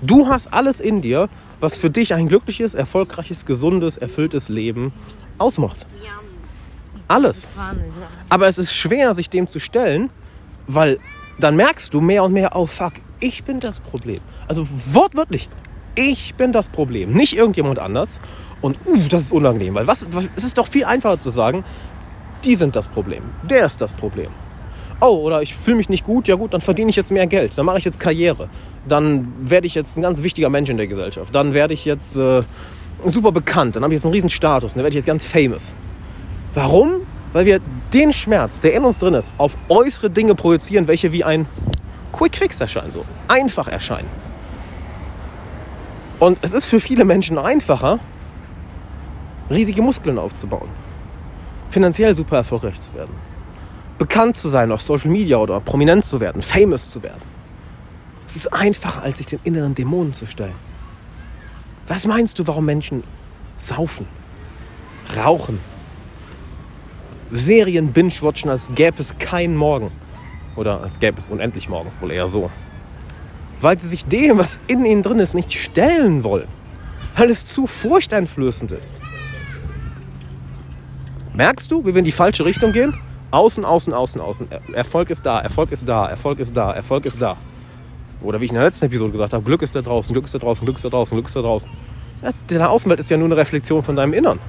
[0.00, 1.28] Du hast alles in dir,
[1.60, 4.92] was für dich ein glückliches, erfolgreiches, gesundes, erfülltes Leben
[5.38, 5.86] ausmacht.
[7.08, 7.48] Alles.
[8.28, 10.10] Aber es ist schwer, sich dem zu stellen,
[10.66, 10.98] weil
[11.40, 14.18] dann merkst du mehr und mehr, oh fuck, ich bin das Problem.
[14.46, 15.48] Also wortwörtlich,
[15.98, 18.20] ich bin das Problem, nicht irgendjemand anders.
[18.60, 20.06] Und uh, das ist unangenehm, weil was,
[20.36, 21.64] es ist doch viel einfacher zu sagen,
[22.44, 24.30] die sind das Problem, der ist das Problem.
[25.00, 27.56] Oh, oder ich fühle mich nicht gut, ja gut, dann verdiene ich jetzt mehr Geld,
[27.56, 28.48] dann mache ich jetzt Karriere,
[28.86, 32.16] dann werde ich jetzt ein ganz wichtiger Mensch in der Gesellschaft, dann werde ich jetzt
[32.16, 32.42] äh,
[33.04, 35.74] super bekannt, dann habe ich jetzt einen riesen Status, dann werde ich jetzt ganz famous.
[36.54, 37.02] Warum?
[37.32, 37.60] Weil wir
[37.92, 41.46] den Schmerz, der in uns drin ist, auf äußere Dinge projizieren, welche wie ein
[42.12, 44.27] Quick Fix erscheinen, so einfach erscheinen.
[46.18, 48.00] Und es ist für viele Menschen einfacher,
[49.50, 50.68] riesige Muskeln aufzubauen,
[51.68, 53.14] finanziell super erfolgreich zu werden,
[53.98, 57.22] bekannt zu sein auf Social Media oder prominent zu werden, famous zu werden.
[58.26, 60.54] Es ist einfacher, als sich den inneren Dämonen zu stellen.
[61.86, 63.04] Was meinst du, warum Menschen
[63.56, 64.06] saufen,
[65.16, 65.60] rauchen,
[67.30, 69.90] Serien binge-watchen, als gäbe es keinen Morgen?
[70.56, 72.50] Oder als gäbe es unendlich morgen, wohl eher so.
[73.60, 76.48] Weil sie sich dem, was in ihnen drin ist, nicht stellen wollen.
[77.16, 79.00] Weil es zu furchteinflößend ist.
[81.34, 82.94] Merkst du, wie wir in die falsche Richtung gehen?
[83.30, 84.48] Außen, außen, außen, außen.
[84.72, 87.36] Erfolg ist da, Erfolg ist da, Erfolg ist da, Erfolg ist da.
[88.22, 90.34] Oder wie ich in der letzten Episode gesagt habe, Glück ist da draußen, Glück ist
[90.34, 91.70] da draußen, Glück ist da draußen, Glück ist da draußen.
[92.22, 94.40] Ja, deine Außenwelt ist ja nur eine Reflexion von deinem Innern.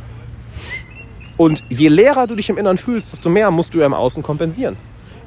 [1.38, 4.24] Und je leerer du dich im Innern fühlst, desto mehr musst du ja im Außen
[4.24, 4.76] kompensieren.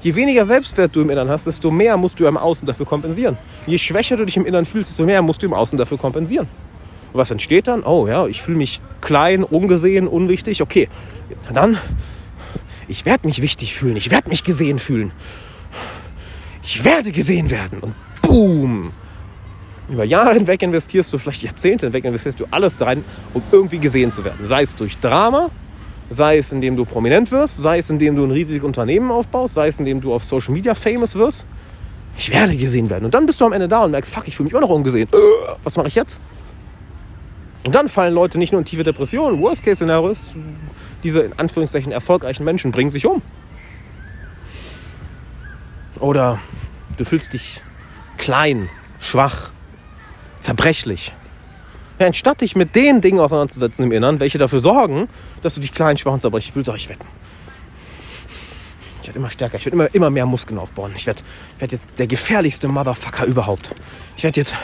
[0.03, 3.39] Je weniger Selbstwert du im Innern hast, desto mehr musst du im Außen dafür kompensieren.
[3.67, 6.49] Je schwächer du dich im Innern fühlst, desto mehr musst du im Außen dafür kompensieren.
[7.13, 7.85] Und was entsteht dann?
[7.85, 10.61] Oh ja, ich fühle mich klein, ungesehen, unwichtig.
[10.61, 10.89] Okay,
[11.55, 11.79] dann,
[12.89, 15.13] ich werde mich wichtig fühlen, ich werde mich gesehen fühlen.
[16.65, 17.79] Ich werde gesehen werden.
[17.81, 18.93] Und boom!
[19.89, 24.11] Über Jahre hinweg investierst du, vielleicht Jahrzehnte hinweg investierst du alles rein, um irgendwie gesehen
[24.11, 24.47] zu werden.
[24.47, 25.51] Sei es durch Drama,
[26.13, 29.69] sei es indem du prominent wirst, sei es indem du ein riesiges Unternehmen aufbaust, sei
[29.69, 31.47] es indem du auf Social Media famous wirst.
[32.17, 33.07] Ich werde gesehen werden.
[33.07, 34.69] Und dann bist du am Ende da und merkst, fuck, ich fühle mich immer noch
[34.69, 35.09] ungesehen.
[35.13, 35.17] Äh,
[35.65, 36.21] was mache ich jetzt?
[37.65, 39.41] Und dann fallen Leute nicht nur in tiefe Depressionen.
[39.41, 40.35] Worst-Case-Szenario ist,
[41.03, 43.23] diese in Anführungszeichen erfolgreichen Menschen bringen sich um.
[46.01, 46.39] Oder
[46.97, 47.63] du fühlst dich
[48.19, 49.53] klein, schwach,
[50.41, 51.13] zerbrechlich.
[52.07, 55.09] Anstatt dich mit den Dingen auseinanderzusetzen im Innern, welche dafür sorgen,
[55.43, 57.07] dass du dich klein, schwach und zerbrechlich fühlst, soll ich wetten.
[59.03, 60.93] Ich werde immer stärker, ich werde immer, immer mehr Muskeln aufbauen.
[60.97, 61.23] Ich werde,
[61.57, 63.75] ich werde jetzt der gefährlichste Motherfucker überhaupt.
[64.17, 64.55] Ich werde jetzt,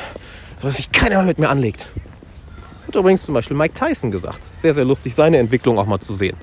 [0.56, 1.88] so dass sich keiner mehr mit mir anlegt.
[2.86, 4.42] Hat übrigens zum Beispiel Mike Tyson gesagt.
[4.42, 6.36] Sehr, sehr lustig, seine Entwicklung auch mal zu sehen.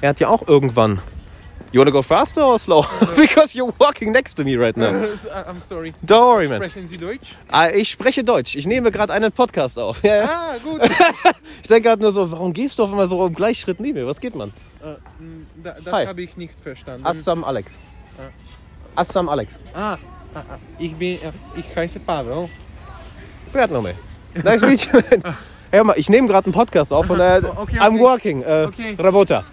[0.00, 1.00] Er hat ja auch irgendwann.
[1.72, 2.82] You wanna go faster or slow?
[3.16, 4.90] Because you're walking next to me right now.
[5.46, 5.94] I'm sorry.
[6.04, 6.58] Don't worry, man.
[6.60, 7.36] Sprechen Sie Deutsch?
[7.48, 8.56] Ah, Ich spreche Deutsch.
[8.56, 10.02] Ich nehme gerade einen Podcast auf.
[10.02, 10.24] Ja, ja.
[10.28, 10.80] Ah, gut.
[11.62, 14.06] Ich denke gerade nur so, warum gehst du auf einmal so im Gleichschritt neben mir?
[14.06, 14.52] Was geht, man?
[14.82, 16.06] Äh, m, da, das Hi.
[16.06, 17.06] habe ich nicht verstanden.
[17.06, 17.78] Assam Alex.
[18.96, 19.58] Assam Alex.
[19.72, 19.96] ah, ah,
[20.34, 20.42] ah,
[20.78, 22.48] ich bin, äh, ich heiße Pavel.
[23.52, 23.94] Beatnome.
[24.42, 25.00] Nice meet you.
[25.70, 27.98] Hör mal, ich nehme gerade einen Podcast auf und äh, Okay, I'm okay.
[28.00, 28.42] working.
[28.42, 28.96] Äh, Okay.
[28.98, 29.44] Rabota.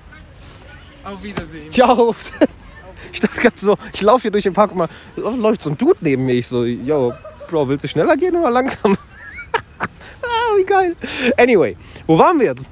[1.08, 1.72] Auf Wiedersehen.
[1.72, 2.16] Ciao.
[3.14, 5.78] Ich dachte gerade so, ich laufe hier durch den Park und mal läuft so ein
[5.78, 6.34] Dude neben mir.
[6.34, 7.14] Ich so, yo,
[7.48, 8.98] Bro, willst du schneller gehen oder langsam?
[9.54, 10.96] ah, wie geil.
[11.38, 12.70] Anyway, wo waren wir jetzt?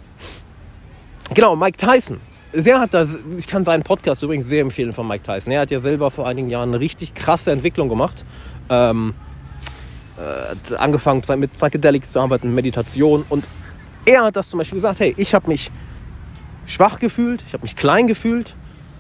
[1.34, 2.20] Genau, Mike Tyson.
[2.54, 5.54] Der hat das, ich kann seinen Podcast übrigens sehr empfehlen von Mike Tyson.
[5.54, 8.26] Er hat ja selber vor einigen Jahren eine richtig krasse Entwicklung gemacht.
[8.70, 9.14] Ähm,
[10.18, 13.26] äh, hat angefangen mit Psychedelics zu arbeiten, Meditation.
[13.30, 13.46] Und
[14.06, 15.72] er hat das zum Beispiel gesagt, hey, ich habe mich
[16.66, 18.56] schwach gefühlt, ich habe mich klein gefühlt.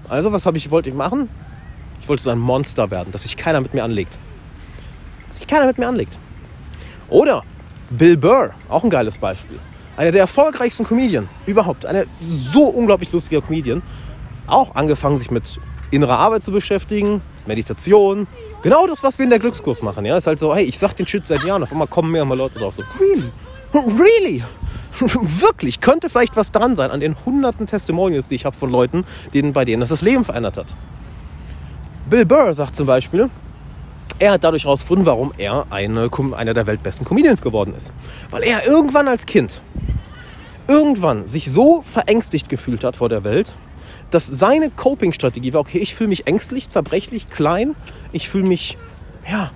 [0.09, 1.29] Also was ich, wollte ich machen?
[1.99, 4.17] Ich wollte so ein Monster werden, dass sich keiner mit mir anlegt.
[5.27, 6.19] Dass sich keiner mit mir anlegt.
[7.09, 7.43] Oder
[7.89, 9.57] Bill Burr, auch ein geiles Beispiel.
[9.97, 11.85] Einer der erfolgreichsten Comedian überhaupt.
[11.85, 13.81] Einer so unglaublich lustiger Comedian.
[14.47, 15.59] Auch angefangen, sich mit
[15.91, 18.27] innerer Arbeit zu beschäftigen, Meditation.
[18.61, 20.05] Genau das, was wir in der Glückskurs machen.
[20.05, 21.63] Ja, ist halt so, hey, ich sag den Shit seit Jahren.
[21.63, 22.75] Auf einmal kommen mehr und mehr Leute drauf.
[22.75, 23.31] So, really?
[23.73, 24.43] Really?
[25.41, 25.81] Wirklich?
[25.81, 29.53] Könnte vielleicht was dran sein an den hunderten Testimonials, die ich habe von Leuten, denen,
[29.53, 30.67] bei denen das das Leben verändert hat.
[32.09, 33.29] Bill Burr sagt zum Beispiel,
[34.19, 37.93] er hat dadurch herausgefunden, warum er eine, einer der weltbesten Comedians geworden ist.
[38.29, 39.61] Weil er irgendwann als Kind,
[40.67, 43.53] irgendwann sich so verängstigt gefühlt hat vor der Welt,
[44.11, 47.75] dass seine Coping-Strategie war, okay, ich fühle mich ängstlich, zerbrechlich, klein,
[48.13, 48.77] ich fühle mich,
[49.29, 49.51] ja,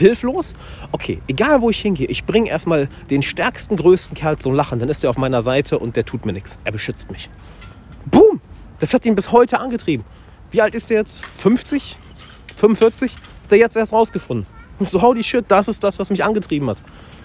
[0.00, 0.54] hilflos.
[0.90, 4.88] Okay, egal wo ich hingehe, ich bringe erstmal den stärksten, größten Kerl zum Lachen, dann
[4.88, 6.58] ist er auf meiner Seite und der tut mir nichts.
[6.64, 7.30] Er beschützt mich.
[8.06, 8.40] Boom!
[8.80, 10.04] Das hat ihn bis heute angetrieben.
[10.50, 11.24] Wie alt ist der jetzt?
[11.24, 11.96] 50?
[12.56, 13.14] 45?
[13.14, 13.20] Hat
[13.52, 14.46] er jetzt erst rausgefunden.
[14.80, 16.78] So, holy shit, das ist das, was mich angetrieben hat.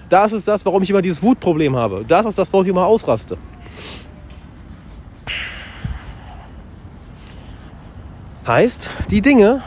[0.09, 2.03] Das ist das, warum ich immer dieses Wutproblem habe.
[2.05, 3.37] Das ist das, warum ich immer ausraste.
[8.45, 9.63] Heißt, die Dinge,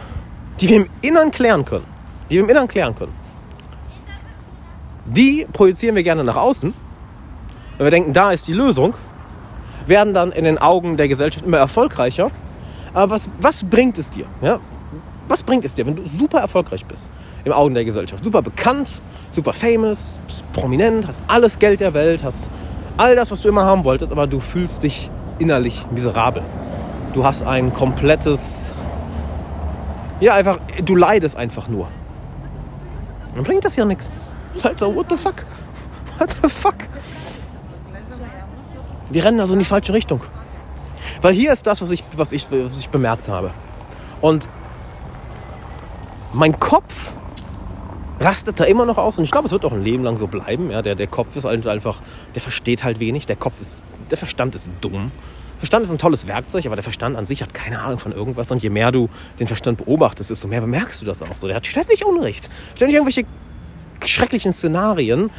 [0.60, 1.86] die wir im Innern klären können,
[2.28, 3.12] die wir im Innern klären können,
[5.06, 6.74] die projizieren wir gerne nach außen.
[7.76, 8.94] Wenn wir denken, da ist die Lösung,
[9.86, 12.30] werden dann in den Augen der Gesellschaft immer erfolgreicher.
[12.92, 14.26] Aber was, was bringt es dir?
[14.42, 14.58] Ja?
[15.28, 17.10] Was bringt es dir, wenn du super erfolgreich bist
[17.44, 18.24] im Augen der Gesellschaft?
[18.24, 20.20] Super bekannt, super famous,
[20.52, 22.50] prominent, hast alles Geld der Welt, hast
[22.96, 26.42] all das, was du immer haben wolltest, aber du fühlst dich innerlich miserabel.
[27.12, 28.74] Du hast ein komplettes,
[30.20, 31.88] ja einfach, du leidest einfach nur.
[33.38, 34.10] Dann bringt das ja nichts.
[34.52, 35.44] Ist halt so, what the fuck?
[36.18, 36.74] What the fuck?
[39.10, 40.20] Wir rennen also in die falsche Richtung.
[41.22, 43.52] Weil hier ist das, was ich, was ich, was ich bemerkt habe.
[44.20, 44.48] Und
[46.32, 47.12] mein Kopf
[48.18, 50.26] rastet da immer noch aus und ich glaube, es wird auch ein Leben lang so
[50.26, 50.72] bleiben.
[50.72, 52.02] Ja, der, der Kopf ist halt einfach,
[52.34, 53.26] der versteht halt wenig.
[53.26, 55.12] Der Kopf ist, der Verstand ist dumm.
[55.58, 58.50] Verstand ist ein tolles Werkzeug, aber der Verstand an sich hat keine Ahnung von irgendwas.
[58.50, 59.08] Und je mehr du
[59.40, 61.46] den Verstand beobachtest, desto mehr bemerkst du das auch so.
[61.48, 62.48] Der hat ständig Unrecht.
[62.76, 63.24] Ständig irgendwelche
[64.04, 65.30] schrecklichen Szenarien,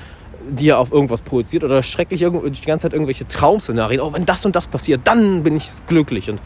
[0.49, 4.01] die er auf irgendwas projiziert oder schrecklich die ganze Zeit irgendwelche Traumszenarien.
[4.01, 6.29] Oh, wenn das und das passiert, dann bin ich glücklich.
[6.29, 6.41] Und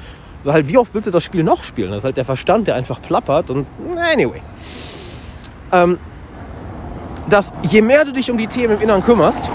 [0.46, 1.90] halt, wie oft willst du das Spiel noch spielen?
[1.90, 3.50] Das ist halt der Verstand, der einfach plappert.
[3.50, 3.66] Und
[4.14, 4.42] anyway.
[5.72, 5.98] Ähm,
[7.30, 9.50] dass je mehr du dich um die Themen im Inneren kümmerst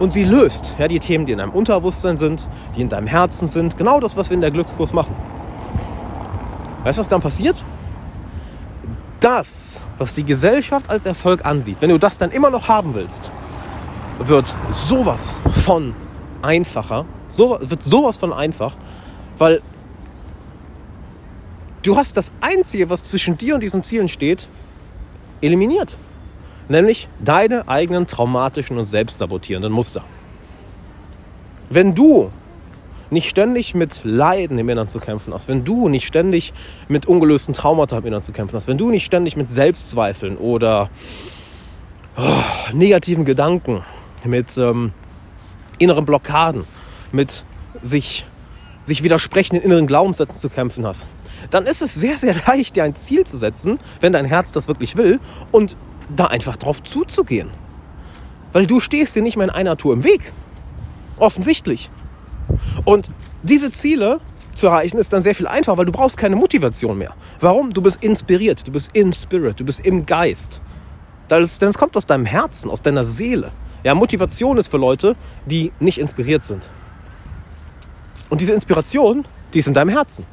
[0.00, 3.46] und sie löst, ja, die Themen, die in deinem Unterbewusstsein sind, die in deinem Herzen
[3.46, 5.14] sind, genau das, was wir in der Glückskurs machen.
[6.82, 7.62] Weißt du, was dann passiert?
[9.20, 13.30] Das, was die Gesellschaft als Erfolg ansieht, wenn du das dann immer noch haben willst,
[14.18, 15.94] wird sowas von
[16.40, 18.76] einfacher, so, wird sowas von einfach,
[19.36, 19.60] weil
[21.82, 24.48] du hast das Einzige, was zwischen dir und diesen Zielen steht,
[25.42, 25.98] eliminiert.
[26.70, 30.04] Nämlich deine eigenen traumatischen und selbstsabotierenden Muster.
[31.68, 32.30] Wenn du
[33.10, 36.52] nicht ständig mit Leiden im Innern zu kämpfen hast, wenn du nicht ständig
[36.86, 40.90] mit ungelösten Traumata im Innern zu kämpfen hast, wenn du nicht ständig mit Selbstzweifeln oder
[42.16, 42.22] oh,
[42.72, 43.82] negativen Gedanken,
[44.24, 44.92] mit ähm,
[45.80, 46.62] inneren Blockaden,
[47.10, 47.44] mit
[47.82, 48.24] sich,
[48.80, 51.08] sich widersprechenden inneren Glaubenssätzen zu kämpfen hast,
[51.50, 54.68] dann ist es sehr, sehr leicht, dir ein Ziel zu setzen, wenn dein Herz das
[54.68, 55.18] wirklich will
[55.50, 55.76] und
[56.16, 57.50] da einfach drauf zuzugehen.
[58.52, 60.32] Weil du stehst dir nicht mehr in einer Tour im Weg.
[61.18, 61.90] Offensichtlich.
[62.84, 63.10] Und
[63.42, 64.20] diese Ziele
[64.54, 67.14] zu erreichen ist dann sehr viel einfacher, weil du brauchst keine Motivation mehr.
[67.40, 67.72] Warum?
[67.72, 70.60] Du bist inspiriert, du bist im Spirit, du bist im Geist.
[71.28, 73.52] Das, denn es kommt aus deinem Herzen, aus deiner Seele.
[73.84, 76.68] Ja, Motivation ist für Leute, die nicht inspiriert sind.
[78.28, 80.26] Und diese Inspiration, die ist in deinem Herzen.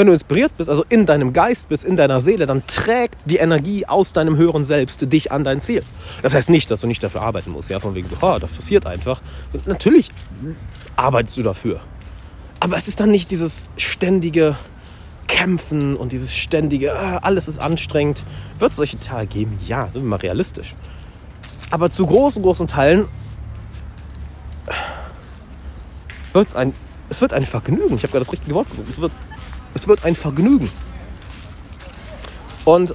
[0.00, 3.36] Wenn du inspiriert bist, also in deinem Geist bist, in deiner Seele, dann trägt die
[3.36, 5.82] Energie aus deinem höheren Selbst dich an dein Ziel.
[6.22, 8.86] Das heißt nicht, dass du nicht dafür arbeiten musst, ja, von wegen, oh, das passiert
[8.86, 9.20] einfach.
[9.66, 10.08] Natürlich
[10.96, 11.80] arbeitest du dafür.
[12.60, 14.56] Aber es ist dann nicht dieses ständige
[15.26, 18.24] Kämpfen und dieses ständige, ah, alles ist anstrengend.
[18.58, 19.58] Wird es solche Tage geben?
[19.66, 20.76] Ja, sind wir mal realistisch.
[21.70, 23.04] Aber zu großen, großen Teilen
[26.32, 26.72] wird es ein,
[27.10, 27.96] es wird ein Vergnügen.
[27.96, 28.88] Ich habe gerade das richtige Wort gesucht.
[28.88, 29.12] Es wird,
[29.74, 30.70] es wird ein Vergnügen.
[32.64, 32.94] Und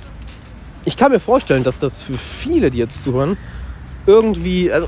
[0.86, 3.38] ich kann mir vorstellen, dass das für viele, die jetzt zuhören,
[4.06, 4.88] irgendwie, also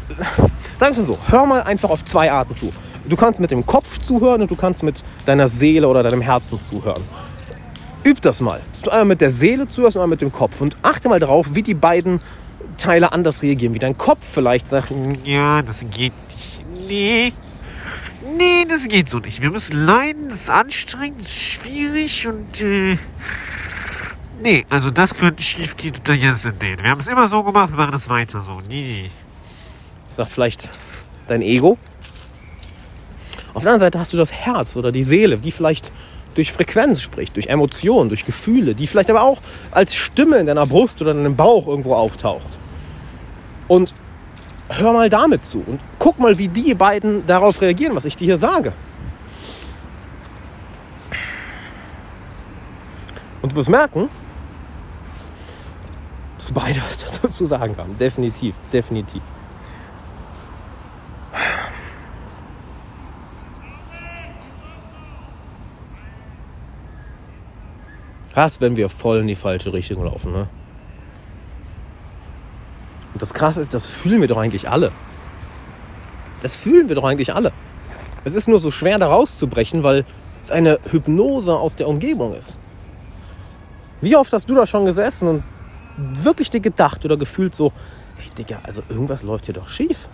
[0.77, 2.71] sagen wir es mal so, hör mal einfach auf zwei Arten zu.
[3.09, 6.59] Du kannst mit dem Kopf zuhören und du kannst mit deiner Seele oder deinem Herzen
[6.59, 7.03] zuhören.
[8.05, 8.61] Üb das mal.
[8.71, 10.61] Dass du einmal mit der Seele zuhörst und einmal mit dem Kopf.
[10.61, 12.19] Und achte mal darauf, wie die beiden
[12.77, 13.73] Teile anders reagieren.
[13.73, 16.13] Wie dein Kopf vielleicht sagt, Ja, das geht
[16.87, 17.35] nicht.
[18.37, 19.41] Nee, das geht so nicht.
[19.41, 22.97] Wir müssen leiden, das ist anstrengend, das ist schwierig und äh,
[24.39, 26.75] Nee, also das könnte schief gehen und jetzt nee.
[26.79, 28.61] Wir haben es immer so gemacht, wir machen das weiter so.
[28.67, 29.09] Nee.
[30.07, 30.69] sagt vielleicht
[31.27, 31.77] dein Ego.
[33.53, 35.91] Auf der anderen Seite hast du das Herz oder die Seele, die vielleicht
[36.35, 40.67] durch Frequenz spricht, durch Emotionen, durch Gefühle, die vielleicht aber auch als Stimme in deiner
[40.67, 42.59] Brust oder in deinem Bauch irgendwo auftaucht.
[43.67, 43.95] Und
[44.69, 48.23] hör mal damit zu und guck mal, wie die beiden darauf reagieren, was ich dir
[48.23, 48.71] hier sage.
[53.41, 54.07] Und du wirst merken,
[56.37, 57.97] dass beide was dazu zu sagen haben.
[57.97, 59.21] Definitiv, definitiv.
[68.31, 70.31] Krass, wenn wir voll in die falsche Richtung laufen.
[70.31, 70.47] Ne?
[73.13, 74.93] Und das Krasse ist, das fühlen wir doch eigentlich alle.
[76.41, 77.51] Das fühlen wir doch eigentlich alle.
[78.23, 80.05] Es ist nur so schwer, da rauszubrechen, weil
[80.43, 82.57] es eine Hypnose aus der Umgebung ist.
[84.01, 85.43] Wie oft hast du da schon gesessen und
[85.97, 87.71] wirklich dir gedacht oder gefühlt so,
[88.17, 90.07] hey Digga, also irgendwas läuft hier doch schief.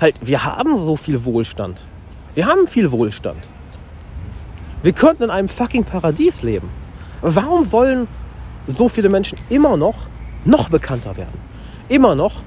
[0.00, 1.80] Halt, wir haben so viel Wohlstand.
[2.34, 3.38] Wir haben viel Wohlstand.
[4.82, 6.68] Wir könnten in einem fucking Paradies leben.
[7.22, 8.08] Warum wollen
[8.66, 9.96] so viele Menschen immer noch
[10.44, 11.38] noch bekannter werden?
[11.88, 12.42] Immer noch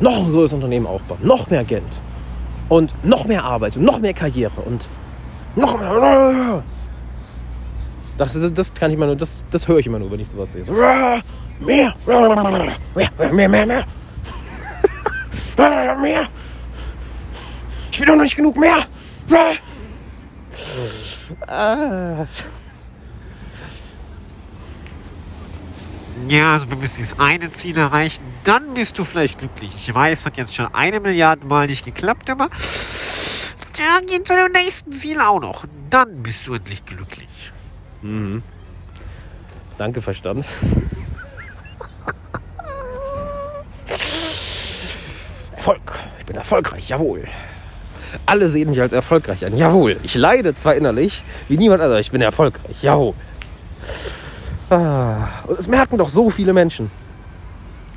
[0.00, 1.82] noch ein größeres Unternehmen aufbauen, noch mehr Geld
[2.68, 4.88] und noch mehr Arbeit und noch mehr Karriere und
[5.56, 6.64] noch mehr.
[8.16, 10.28] Das, das, das kann ich immer nur, das, das höre ich immer nur, wenn ich
[10.28, 10.64] sowas sehe.
[10.64, 11.22] So, mehr,
[11.60, 13.66] mehr, mehr, mehr, mehr.
[13.66, 13.84] mehr.
[17.90, 18.78] Ich will doch noch nicht genug mehr.
[21.46, 22.26] Ah.
[26.28, 29.72] Ja, also wenn wir dieses eine Ziel erreichen, dann bist du vielleicht glücklich.
[29.76, 32.48] Ich weiß, es hat jetzt schon eine Milliarde Mal nicht geklappt, aber
[33.78, 35.64] ja, geht zu dem nächsten Ziel auch noch.
[35.90, 37.28] Dann bist du endlich glücklich.
[39.76, 40.46] Danke, Verstand.
[45.56, 45.92] Erfolg.
[46.18, 47.26] Ich bin erfolgreich, jawohl.
[48.26, 49.96] Alle sehen mich als erfolgreich an, jawohl.
[50.02, 53.14] Ich leide zwar innerlich, wie niemand anderes, aber ich bin erfolgreich, jawohl.
[54.70, 56.90] Ah, und es merken doch so viele Menschen.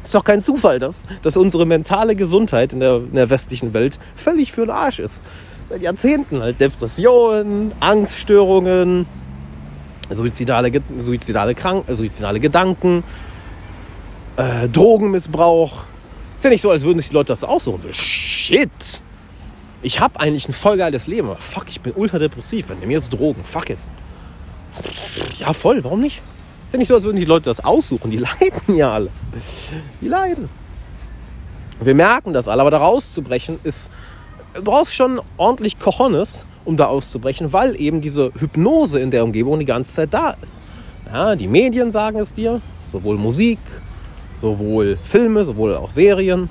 [0.04, 4.00] Ist doch kein Zufall, dass, dass unsere mentale Gesundheit in der, in der westlichen Welt
[4.16, 5.22] völlig für den Arsch ist.
[5.70, 9.06] Seit Jahrzehnten halt Depressionen, Angststörungen,
[10.10, 13.04] suizidale, suizidale, Krank suizidale Gedanken,
[14.38, 15.84] äh, Drogenmissbrauch.
[16.38, 17.82] Ist ja nicht so, als würden sich die Leute das aussuchen.
[17.92, 19.02] Shit!
[19.82, 22.70] Ich habe eigentlich ein voll geiles Leben, aber fuck, ich bin ultra depressiv.
[22.70, 23.78] Wenn mir jetzt Drogen, fuck it.
[25.38, 26.22] Ja, voll, warum nicht?
[26.68, 28.12] Ist ja nicht so, als würden die Leute das aussuchen.
[28.12, 29.10] Die leiden ja alle.
[30.02, 30.50] Die leiden.
[31.80, 33.90] Wir merken das alle, aber da rauszubrechen ist,
[34.54, 39.60] du brauchst schon ordentlich Cojones, um da auszubrechen, weil eben diese Hypnose in der Umgebung
[39.60, 40.62] die ganze Zeit da ist.
[41.06, 42.60] Ja, die Medien sagen es dir,
[42.92, 43.60] sowohl Musik,
[44.42, 46.50] sowohl Filme, sowohl auch Serien,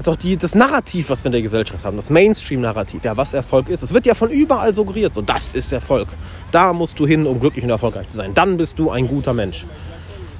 [0.00, 3.34] als auch die, das Narrativ, was wir in der Gesellschaft haben, das Mainstream-Narrativ, ja, was
[3.34, 3.82] Erfolg ist.
[3.82, 6.08] Es wird ja von überall suggeriert, so das ist Erfolg.
[6.52, 8.32] Da musst du hin, um glücklich und erfolgreich zu sein.
[8.32, 9.66] Dann bist du ein guter Mensch.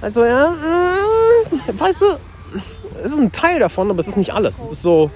[0.00, 2.06] Also ja, mm, weißt du,
[3.04, 4.58] es ist ein Teil davon, aber es ist nicht alles.
[4.61, 5.11] Es ist so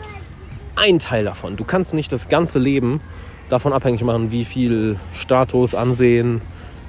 [0.77, 1.57] ein Teil davon.
[1.57, 3.01] Du kannst nicht das ganze Leben
[3.49, 6.43] davon abhängig machen, wie viel Status, Ansehen,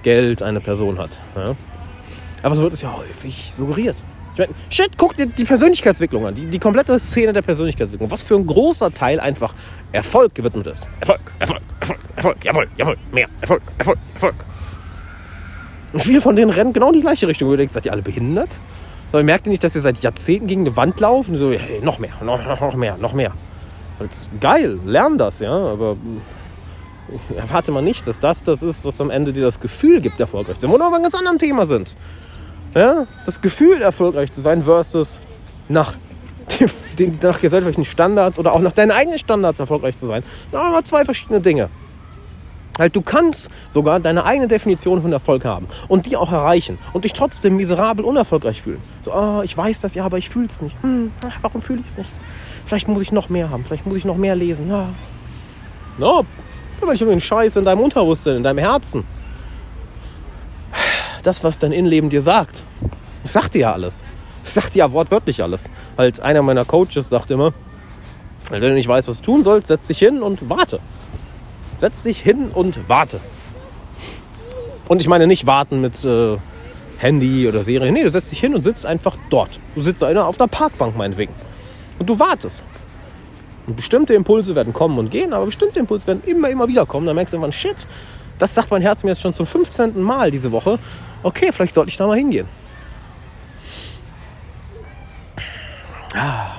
[0.03, 1.21] Geld eine Person hat.
[1.37, 1.55] Ja?
[2.43, 3.95] Aber so wird es ja häufig suggeriert.
[4.35, 6.35] Ich meine, shit, guck dir die Persönlichkeitsentwicklung an.
[6.35, 8.11] Die, die komplette Szene der Persönlichkeitsentwicklung.
[8.11, 9.53] Was für ein großer Teil einfach
[9.93, 10.89] Erfolg gewidmet ist.
[10.99, 14.35] Erfolg, Erfolg, Erfolg, Erfolg, jawohl, jawohl, mehr, Erfolg, Erfolg, Erfolg.
[15.93, 17.49] Und viele von denen rennen genau in die gleiche Richtung.
[17.49, 18.59] Du denkst, seid ihr alle behindert?
[19.13, 21.29] Aber merkt ihr nicht, dass ihr seit Jahrzehnten gegen eine Wand lauft?
[21.29, 23.31] Und so, hey, noch mehr, noch, noch mehr, noch mehr.
[23.99, 24.11] Und
[24.41, 25.53] geil, lern das, ja.
[25.53, 25.95] Aber
[27.37, 30.55] erwarte mal nicht, dass das das ist, was am Ende dir das Gefühl gibt, erfolgreich
[30.55, 30.71] zu sein.
[30.71, 31.95] Oder wir ein ganz anderes Thema sind.
[32.75, 33.07] Ja?
[33.25, 35.21] Das Gefühl, erfolgreich zu sein versus
[35.69, 35.95] nach,
[36.99, 40.23] den, nach gesellschaftlichen Standards oder auch nach deinen eigenen Standards erfolgreich zu sein.
[40.51, 41.69] Da haben wir zwei verschiedene Dinge.
[42.77, 47.05] Halt, du kannst sogar deine eigene Definition von Erfolg haben und die auch erreichen und
[47.05, 48.81] dich trotzdem miserabel unerfolgreich fühlen.
[49.01, 50.75] So, oh, ich weiß das ja, aber ich fühle es nicht.
[50.83, 51.11] Hm,
[51.41, 52.09] warum fühle ich es nicht?
[52.65, 54.69] Vielleicht muss ich noch mehr haben, vielleicht muss ich noch mehr lesen.
[54.69, 54.89] Ja.
[55.97, 56.25] No,
[56.81, 59.05] weil ich irgendwie einen Scheiß in deinem Unterbewusstsein, in deinem Herzen.
[61.25, 62.63] Das, was dein Innenleben dir sagt.
[63.23, 64.03] Ich sag dir ja alles.
[64.43, 65.71] Ich sag dir ja wortwörtlich alles.
[65.97, 67.51] Halt, einer meiner Coaches sagt immer,
[68.51, 70.79] wenn du nicht weißt, was du tun sollst, setz dich hin und warte.
[71.81, 73.19] Setz dich hin und warte.
[74.87, 76.37] Und ich meine nicht warten mit äh,
[76.99, 77.91] Handy oder Serie.
[77.91, 79.59] Nee, du setzt dich hin und sitzt einfach dort.
[79.73, 81.33] Du sitzt auf der Parkbank meinetwegen.
[81.97, 82.63] Und du wartest.
[83.65, 87.07] Und bestimmte Impulse werden kommen und gehen, aber bestimmte Impulse werden immer, immer wieder kommen.
[87.07, 87.87] Dann merkst du irgendwann, shit,
[88.37, 89.99] das sagt mein Herz mir jetzt schon zum 15.
[89.99, 90.77] Mal diese Woche.
[91.25, 92.47] Okay, vielleicht sollte ich da mal hingehen.
[96.13, 96.51] Ah.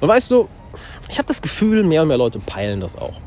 [0.00, 0.48] Und weißt du,
[1.10, 3.20] ich habe das Gefühl, mehr und mehr Leute peilen das auch.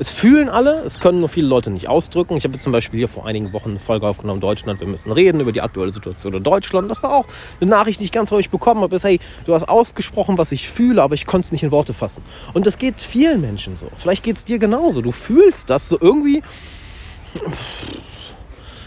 [0.00, 2.36] Es fühlen alle, es können nur viele Leute nicht ausdrücken.
[2.36, 5.38] Ich habe zum Beispiel hier vor einigen Wochen eine Folge aufgenommen, Deutschland, wir müssen reden
[5.38, 6.90] über die aktuelle Situation in Deutschland.
[6.90, 7.26] Das war auch
[7.60, 11.00] eine Nachricht, die ich ganz häufig bekommen habe, hey, du hast ausgesprochen, was ich fühle,
[11.00, 12.24] aber ich konnte es nicht in Worte fassen.
[12.54, 13.86] Und das geht vielen Menschen so.
[13.94, 15.00] Vielleicht geht es dir genauso.
[15.00, 16.42] Du fühlst das so irgendwie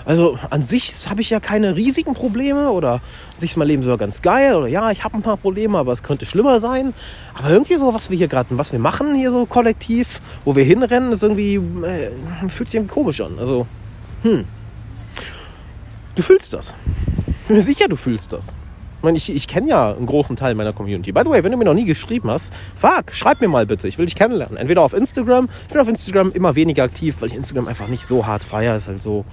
[0.06, 3.84] also an sich habe ich ja keine riesigen Probleme oder an sich ist mein Leben
[3.84, 6.93] sogar ganz geil oder ja, ich habe ein paar Probleme, aber es könnte schlimmer sein.
[7.34, 10.64] Aber irgendwie so, was wir hier gerade, was wir machen hier so kollektiv, wo wir
[10.64, 12.12] hinrennen, ist irgendwie, äh,
[12.49, 13.38] fühlt sich irgendwie komisch an.
[13.39, 13.68] Also,
[14.24, 14.45] hm.
[16.16, 16.74] Du fühlst das.
[17.28, 18.56] Ich bin mir sicher, du fühlst das.
[19.02, 21.12] Ich meine, ich, ich kenne ja einen großen Teil meiner Community.
[21.12, 23.88] By the way, wenn du mir noch nie geschrieben hast, fuck, schreib mir mal bitte.
[23.88, 24.58] Ich will dich kennenlernen.
[24.58, 25.49] Entweder auf Instagram.
[25.64, 28.76] Ich bin auf Instagram immer weniger aktiv, weil ich Instagram einfach nicht so hart feiere.
[28.76, 29.26] Ist halt so,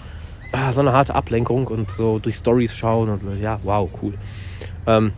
[0.52, 4.14] ah, so eine harte Ablenkung und so durch Stories schauen und ja, wow, cool.
[4.86, 5.12] Ähm,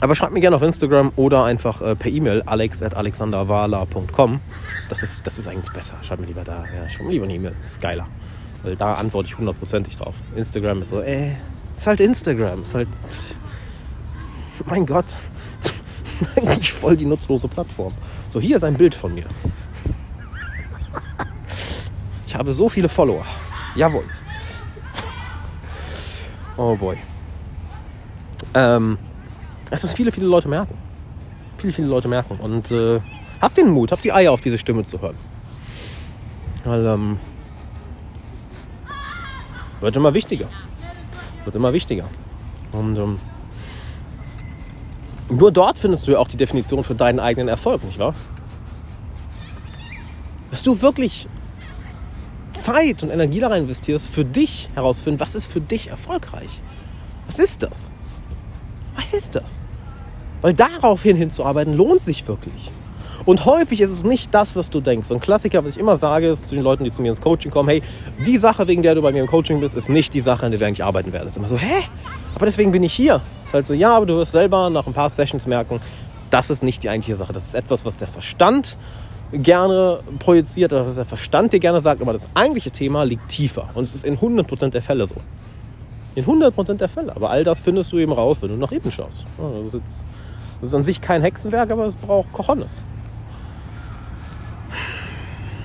[0.00, 4.40] aber schreibt mir gerne auf Instagram oder einfach äh, per E-Mail alex.alexanderwala.com.
[4.88, 5.94] Das ist, das ist eigentlich besser.
[6.02, 6.64] Schreibt mir lieber da.
[6.74, 7.54] Ja, schreibt mir lieber eine E-Mail.
[7.62, 8.08] Ist geiler.
[8.64, 10.16] Weil da antworte ich hundertprozentig drauf.
[10.34, 11.30] Instagram ist so, äh,
[11.76, 12.62] ist halt Instagram.
[12.62, 12.88] Ist halt.
[14.66, 15.04] Mein Gott.
[16.36, 17.92] eigentlich voll die nutzlose Plattform.
[18.28, 19.24] So, hier ist ein Bild von mir.
[22.26, 23.24] Ich habe so viele Follower.
[23.74, 24.04] Jawohl.
[26.56, 26.96] Oh boy.
[28.54, 28.98] Ähm,
[29.70, 30.76] es ist viele, viele Leute merken.
[31.58, 32.36] Viele, viele Leute merken.
[32.40, 33.00] Und äh,
[33.40, 35.16] habt den Mut, habt die Eier auf diese Stimme zu hören.
[36.64, 37.18] Weil, ähm,
[39.80, 40.48] wird immer wichtiger.
[41.44, 42.04] Wird immer wichtiger.
[42.72, 43.18] Und ähm,
[45.30, 48.14] nur dort findest du ja auch die Definition für deinen eigenen Erfolg, nicht wahr?
[50.50, 51.26] Dass du wirklich
[52.62, 56.60] Zeit und Energie da rein investierst, für dich herausfinden, was ist für dich erfolgreich.
[57.26, 57.90] Was ist das?
[58.96, 59.60] Was ist das?
[60.42, 62.70] Weil daraufhin hinzuarbeiten lohnt sich wirklich.
[63.24, 65.10] Und häufig ist es nicht das, was du denkst.
[65.12, 67.52] Ein Klassiker, was ich immer sage, ist zu den Leuten, die zu mir ins Coaching
[67.52, 67.82] kommen, hey,
[68.26, 70.50] die Sache, wegen der du bei mir im Coaching bist, ist nicht die Sache, an
[70.50, 71.26] der wir eigentlich arbeiten werden.
[71.26, 71.84] Das ist immer so, hä?
[72.34, 73.20] Aber deswegen bin ich hier.
[73.44, 75.80] Ist halt so, ja, aber du wirst selber nach ein paar Sessions merken,
[76.30, 77.32] das ist nicht die eigentliche Sache.
[77.32, 78.76] Das ist etwas, was der Verstand
[79.32, 83.70] gerne projiziert oder was der Verstand dir gerne sagt, aber das eigentliche Thema liegt tiefer.
[83.74, 85.14] Und es ist in 100% der Fälle so.
[86.14, 87.16] In 100% der Fälle.
[87.16, 89.24] Aber all das findest du eben raus, wenn du nach eben schaust.
[89.38, 90.06] Das ist,
[90.60, 92.84] das ist an sich kein Hexenwerk, aber es braucht Cojones.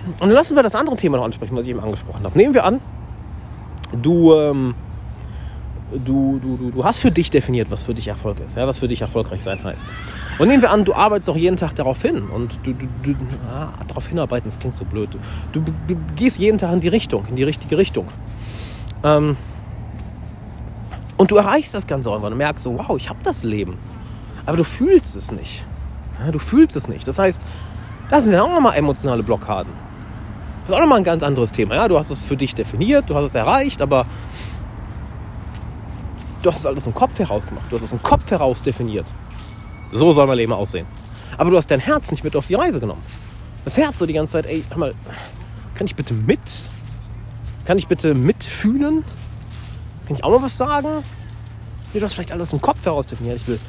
[0.07, 2.37] Und dann lassen wir das andere Thema noch ansprechen, was ich eben angesprochen habe.
[2.37, 2.79] Nehmen wir an,
[4.01, 4.75] du ähm,
[5.91, 8.79] du, du, du, du hast für dich definiert, was für dich Erfolg ist, ja, was
[8.79, 9.87] für dich erfolgreich sein heißt.
[10.39, 13.15] Und nehmen wir an, du arbeitest auch jeden Tag darauf hin und du, du, du
[13.47, 15.09] ah, darauf hinarbeiten, das klingt so blöd.
[15.53, 18.07] Du, du, gehst jeden Tag in die Richtung, in die richtige Richtung.
[19.03, 19.37] Ähm,
[21.17, 23.77] und du erreichst das Ganze irgendwann und merkst so, wow, ich habe das Leben.
[24.45, 25.65] Aber du fühlst es nicht.
[26.19, 27.07] Ja, du fühlst es nicht.
[27.07, 27.41] Das heißt,
[28.09, 29.71] das sind ja auch nochmal emotionale Blockaden.
[30.61, 31.75] Das ist auch nochmal ein ganz anderes Thema.
[31.75, 34.05] Ja, du hast es für dich definiert, du hast es erreicht, aber
[36.47, 37.65] Du hast das alles im Kopf heraus gemacht.
[37.69, 39.05] Du hast es im Kopf heraus definiert.
[39.91, 40.87] So soll mein Leben aussehen.
[41.37, 43.01] Aber du hast dein Herz nicht mit auf die Reise genommen.
[43.65, 44.95] Das Herz so die ganze Zeit, ey, hör mal,
[45.73, 46.39] kann ich bitte mit?
[47.65, 49.03] Kann ich bitte mitfühlen?
[50.05, 51.03] Kann ich auch mal was sagen?
[51.91, 53.35] Nee, du hast vielleicht alles im Kopf heraus definiert.
[53.35, 53.59] Ich will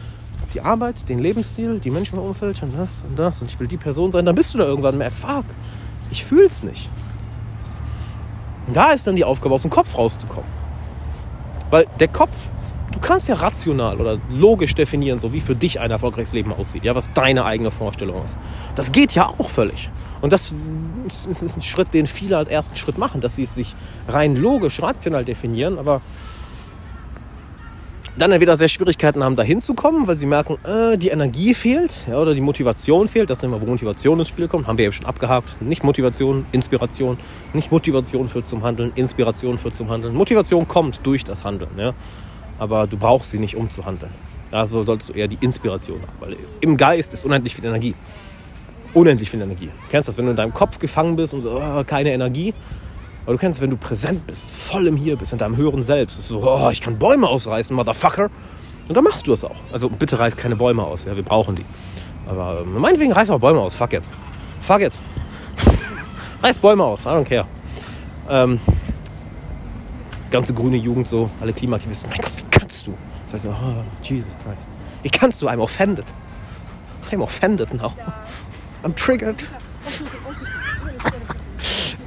[0.55, 3.67] die Arbeit, den Lebensstil, die Menschen im Umfeld und das und das und ich will
[3.67, 4.25] die Person sein.
[4.25, 5.47] Dann bist du da irgendwann und merkst, fuck,
[6.13, 6.89] ich fühl's nicht.
[8.69, 10.49] Und da ist dann die Aufgabe, aus dem Kopf rauszukommen.
[11.71, 12.53] Weil der Kopf,
[12.93, 16.85] du kannst ja rational oder logisch definieren, so wie für dich ein erfolgreiches Leben aussieht,
[16.85, 18.37] ja, was deine eigene Vorstellung ist.
[18.75, 19.91] Das geht ja auch völlig.
[20.21, 20.53] Und das
[21.07, 23.75] ist ein Schritt, den viele als ersten Schritt machen, dass sie es sich
[24.09, 26.01] rein logisch, rational definieren, aber
[28.19, 32.19] dann entweder sehr Schwierigkeiten haben, da hinzukommen, weil sie merken, äh, die Energie fehlt ja,
[32.19, 33.31] oder die Motivation fehlt.
[33.31, 34.67] Das ist immer, wo Motivation ins Spiel kommt.
[34.67, 35.63] Haben wir eben schon abgehakt.
[35.63, 37.17] Nicht Motivation, Inspiration.
[37.53, 40.15] Nicht Motivation führt zum Handeln, Inspiration führt zum Handeln.
[40.15, 41.71] Motivation kommt durch das Handeln.
[41.77, 41.95] Ja?
[42.59, 44.13] Aber du brauchst sie nicht, um zu handeln.
[44.51, 46.13] Also sollst du eher die Inspiration haben.
[46.21, 47.95] Weil im Geist ist unendlich viel Energie.
[48.95, 49.67] Unendlich viel Energie.
[49.67, 52.55] Du kennst das, wenn du in deinem Kopf gefangen bist und so, oh, keine Energie.
[53.25, 56.19] Aber du kennst, wenn du präsent bist, voll im Hier bist, in deinem höheren Selbst,
[56.19, 58.31] ist so, oh, ich kann Bäume ausreißen, Motherfucker.
[58.89, 59.57] Und dann machst du es auch.
[59.71, 61.65] Also bitte reiß keine Bäume aus, ja, wir brauchen die.
[62.27, 64.03] Aber ähm, meinetwegen reiß auch Bäume aus, fuck it.
[64.63, 64.99] Fuck it.
[66.43, 67.47] reiß Bäume aus, I don't care.
[68.31, 68.61] Ähm,
[70.31, 72.99] ganze grüne Jugend so, alle Klimaaktivisten, mein Gott, kannst du?
[73.33, 74.69] Heißt so, oh, Jesus Christ.
[75.03, 75.49] Wie kannst du?
[75.49, 76.05] I'm offended.
[77.11, 77.95] I'm offended now.
[78.85, 79.43] I'm triggered.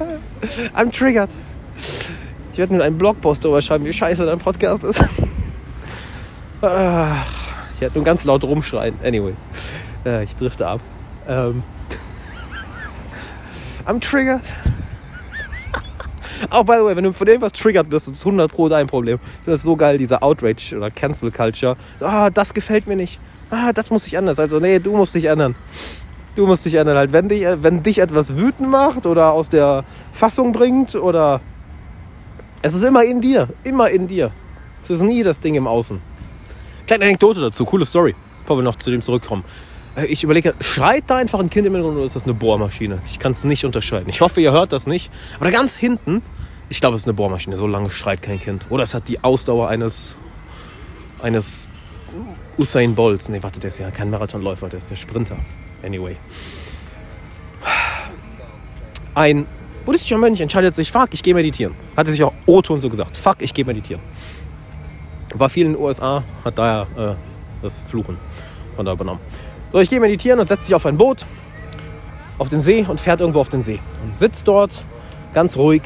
[0.76, 1.30] I'm triggered.
[2.52, 5.04] Ich werde mit einem Blogpost darüber schreiben, wie scheiße dein Podcast ist.
[6.64, 7.24] Ah,
[7.74, 8.94] Ich werde nur ganz laut rumschreien.
[9.04, 9.34] Anyway,
[10.06, 10.80] äh, ich drifte ab.
[11.26, 11.64] Ähm,
[13.84, 14.42] I'm triggered.
[16.50, 19.18] Auch by the way, wenn du von irgendwas triggert bist, ist 100 Pro dein Problem.
[19.46, 21.76] Das so geil, diese Outrage oder Cancel Culture.
[22.00, 23.20] Ah, das gefällt mir nicht.
[23.50, 24.38] Ah, das muss ich anders.
[24.38, 25.54] Also, nee, du musst dich ändern.
[26.36, 26.96] Du musst dich ändern.
[26.96, 31.40] Halt, wenn, dich, wenn dich etwas wütend macht oder aus der Fassung bringt oder.
[32.62, 33.48] Es ist immer in dir.
[33.64, 34.30] Immer in dir.
[34.82, 36.00] Es ist nie das Ding im Außen.
[36.86, 37.64] Kleine Anekdote dazu.
[37.64, 38.14] Coole Story.
[38.42, 39.44] Bevor wir noch zu dem zurückkommen.
[39.96, 43.00] Äh, Ich überlege, schreit da einfach ein Kind im Hintergrund oder ist das eine Bohrmaschine?
[43.06, 44.08] Ich kann es nicht unterscheiden.
[44.08, 45.10] Ich hoffe, ihr hört das nicht.
[45.36, 46.22] Aber da ganz hinten,
[46.68, 47.56] ich glaube, es ist eine Bohrmaschine.
[47.56, 48.66] So lange schreit kein Kind.
[48.70, 50.16] Oder es hat die Ausdauer eines,
[51.22, 51.68] eines
[52.58, 53.28] Usain Bolts.
[53.28, 55.36] Nee, warte, der ist ja kein Marathonläufer, der ist der Sprinter.
[55.84, 56.16] Anyway.
[59.14, 59.46] Ein
[59.84, 61.74] buddhistischer Mönch entscheidet sich, fuck, ich gehe meditieren.
[61.96, 63.16] Hatte sich auch O-Ton so gesagt.
[63.16, 64.02] Fuck, ich gehe meditieren.
[65.34, 67.14] War viel in den USA, hat daher äh,
[67.62, 68.16] das Fluchen
[68.76, 69.20] von da übernommen.
[69.72, 71.24] So, ich gehe meditieren und setze sich auf ein Boot
[72.36, 73.78] auf den See und fährt irgendwo auf den See.
[74.04, 74.84] Und sitzt dort
[75.32, 75.82] ganz ruhig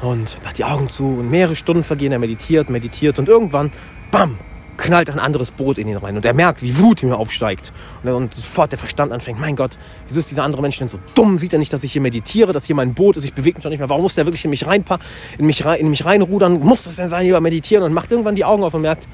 [0.00, 2.10] und macht die Augen zu und mehrere Stunden vergehen.
[2.10, 3.70] Er meditiert, meditiert und irgendwann,
[4.10, 4.38] bam,
[4.76, 6.16] knallt ein anderes Boot in ihn rein.
[6.16, 7.72] Und er merkt, wie Wut in ihm aufsteigt.
[8.02, 10.98] Und, und sofort der Verstand anfängt, mein Gott, wieso ist dieser andere Mensch denn so
[11.14, 11.38] dumm?
[11.38, 13.62] Sieht er nicht, dass ich hier meditiere, dass hier mein Boot ist, ich bewege mich
[13.62, 13.88] doch nicht mehr.
[13.88, 14.98] Warum muss der wirklich in mich, reinpa
[15.38, 16.58] in mich, rein, in mich reinrudern?
[16.58, 17.84] Muss das denn sein, hier meditieren?
[17.84, 19.06] Und macht irgendwann die Augen auf und merkt,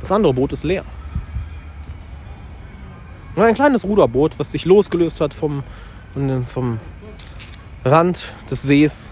[0.00, 0.84] das andere Boot ist leer.
[3.34, 5.62] Nur ein kleines Ruderboot, was sich losgelöst hat vom,
[6.46, 6.78] vom
[7.84, 9.10] Rand des Sees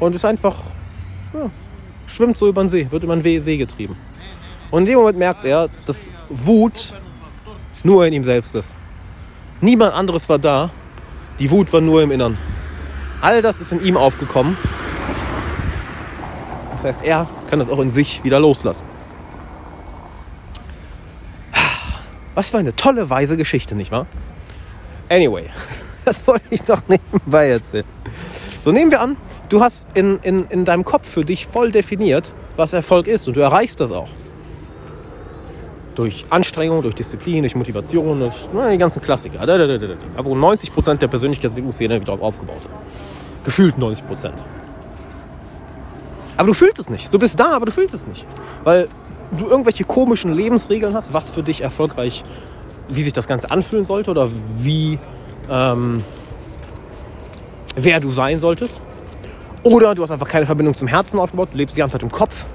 [0.00, 0.56] und ist einfach,
[1.32, 1.50] ja,
[2.06, 3.96] schwimmt so über den See, wird über den See getrieben.
[4.70, 6.92] Und in dem Moment merkt er, dass Wut
[7.84, 8.74] nur in ihm selbst ist.
[9.60, 10.70] Niemand anderes war da,
[11.38, 12.36] die Wut war nur im Innern.
[13.20, 14.56] All das ist in ihm aufgekommen.
[16.72, 18.86] Das heißt, er kann das auch in sich wieder loslassen.
[22.38, 24.06] Was für eine tolle, weise Geschichte, nicht wahr?
[25.08, 25.46] Anyway,
[26.04, 27.84] das wollte ich doch nebenbei erzählen.
[28.64, 29.16] So nehmen wir an,
[29.48, 33.36] du hast in, in, in deinem Kopf für dich voll definiert, was Erfolg ist und
[33.36, 34.08] du erreichst das auch.
[35.96, 39.44] Durch Anstrengung, durch Disziplin, durch Motivation, durch na, die ganzen Klassiker.
[39.44, 42.78] Da, da, da, da, wo 90% der Persönlichkeitsentwicklungsszene darauf aufgebaut ist.
[43.46, 44.30] Gefühlt 90%.
[46.36, 47.12] Aber du fühlst es nicht.
[47.12, 48.24] Du bist da, aber du fühlst es nicht.
[48.62, 48.86] Weil
[49.36, 52.24] du irgendwelche komischen Lebensregeln hast, was für dich erfolgreich,
[52.88, 54.98] wie sich das Ganze anfühlen sollte oder wie,
[55.50, 56.04] ähm,
[57.76, 58.82] wer du sein solltest.
[59.62, 62.12] Oder du hast einfach keine Verbindung zum Herzen aufgebaut, du lebst die ganze Zeit im
[62.12, 62.46] Kopf.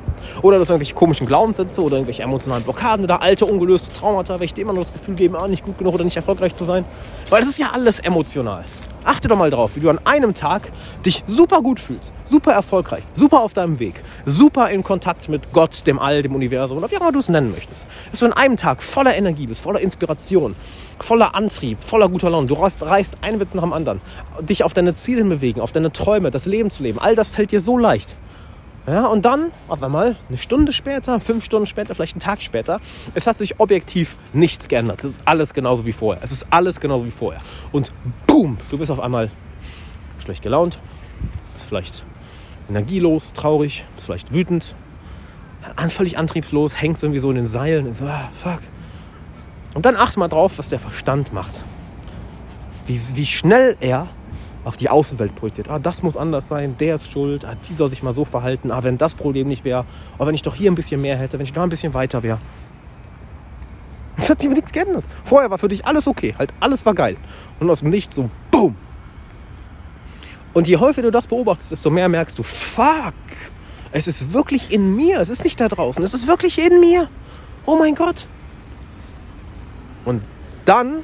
[0.41, 4.55] Oder du hast irgendwelche komischen Glaubenssätze oder irgendwelche emotionalen Blockaden oder alte, ungelöste Traumata, welche
[4.55, 6.85] dir immer nur das Gefühl geben, ah, nicht gut genug oder nicht erfolgreich zu sein.
[7.29, 8.63] Weil das ist ja alles emotional.
[9.03, 10.71] Achte doch mal drauf, wie du an einem Tag
[11.05, 13.95] dich super gut fühlst, super erfolgreich, super auf deinem Weg,
[14.25, 17.29] super in Kontakt mit Gott, dem All, dem Universum oder wie auch immer du es
[17.29, 17.87] nennen möchtest.
[18.11, 20.55] Dass du an einem Tag voller Energie bist, voller Inspiration,
[20.99, 22.47] voller Antrieb, voller guter Laune.
[22.47, 24.01] Du reißt, reißt einen Witz nach dem anderen.
[24.41, 26.99] Dich auf deine Ziele hinbewegen, auf deine Träume, das Leben zu leben.
[26.99, 28.15] All das fällt dir so leicht.
[28.85, 32.81] Ja, und dann, auf einmal, eine Stunde später, fünf Stunden später, vielleicht einen Tag später,
[33.13, 34.99] es hat sich objektiv nichts geändert.
[34.99, 36.21] Es ist alles genauso wie vorher.
[36.21, 37.39] Es ist alles genauso wie vorher.
[37.71, 37.93] Und
[38.27, 39.31] boom, du bist auf einmal
[40.19, 40.79] schlecht gelaunt,
[41.53, 42.03] bist vielleicht
[42.69, 44.75] energielos, traurig, bist vielleicht wütend.
[45.87, 47.87] völlig antriebslos, hängst irgendwie so in den Seilen.
[47.87, 48.59] Und ah, fuck.
[49.75, 51.61] Und dann achte mal drauf, was der Verstand macht.
[52.85, 54.07] Wie, wie schnell er
[54.63, 55.69] auf die Außenwelt projiziert.
[55.69, 58.71] Ah, das muss anders sein, der ist schuld, ah, die soll sich mal so verhalten.
[58.71, 59.85] Ah, wenn das Problem nicht wäre,
[60.17, 62.23] ah, wenn ich doch hier ein bisschen mehr hätte, wenn ich da ein bisschen weiter
[62.23, 62.39] wäre.
[64.15, 65.05] Es hat sich nichts geändert.
[65.23, 67.17] Vorher war für dich alles okay, halt alles war geil.
[67.59, 68.75] Und aus dem Nichts so, boom.
[70.53, 73.13] Und je häufiger du das beobachtest, desto mehr merkst du, fuck,
[73.91, 77.09] es ist wirklich in mir, es ist nicht da draußen, es ist wirklich in mir.
[77.65, 78.27] Oh mein Gott.
[80.05, 80.21] Und
[80.65, 81.03] dann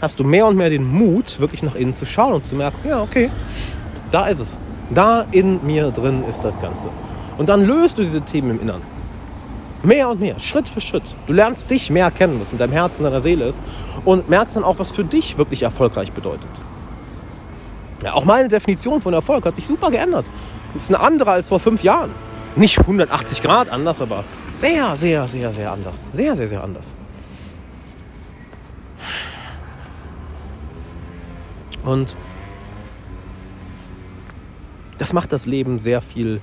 [0.00, 2.88] hast du mehr und mehr den Mut, wirklich nach innen zu schauen und zu merken,
[2.88, 3.30] ja, okay,
[4.10, 4.58] da ist es.
[4.90, 6.88] Da in mir drin ist das Ganze.
[7.36, 8.82] Und dann löst du diese Themen im Innern.
[9.82, 11.04] Mehr und mehr, Schritt für Schritt.
[11.26, 13.62] Du lernst dich mehr kennen, was in deinem Herzen, in deiner Seele ist
[14.04, 16.48] und merkst dann auch, was für dich wirklich erfolgreich bedeutet.
[18.02, 20.26] Ja, auch meine Definition von Erfolg hat sich super geändert.
[20.74, 22.10] Das ist eine andere als vor fünf Jahren.
[22.56, 24.24] Nicht 180 Grad anders, aber
[24.56, 26.06] sehr, sehr, sehr, sehr anders.
[26.12, 26.94] Sehr, sehr, sehr anders.
[31.88, 32.16] Und
[34.98, 36.40] das macht das Leben sehr viel,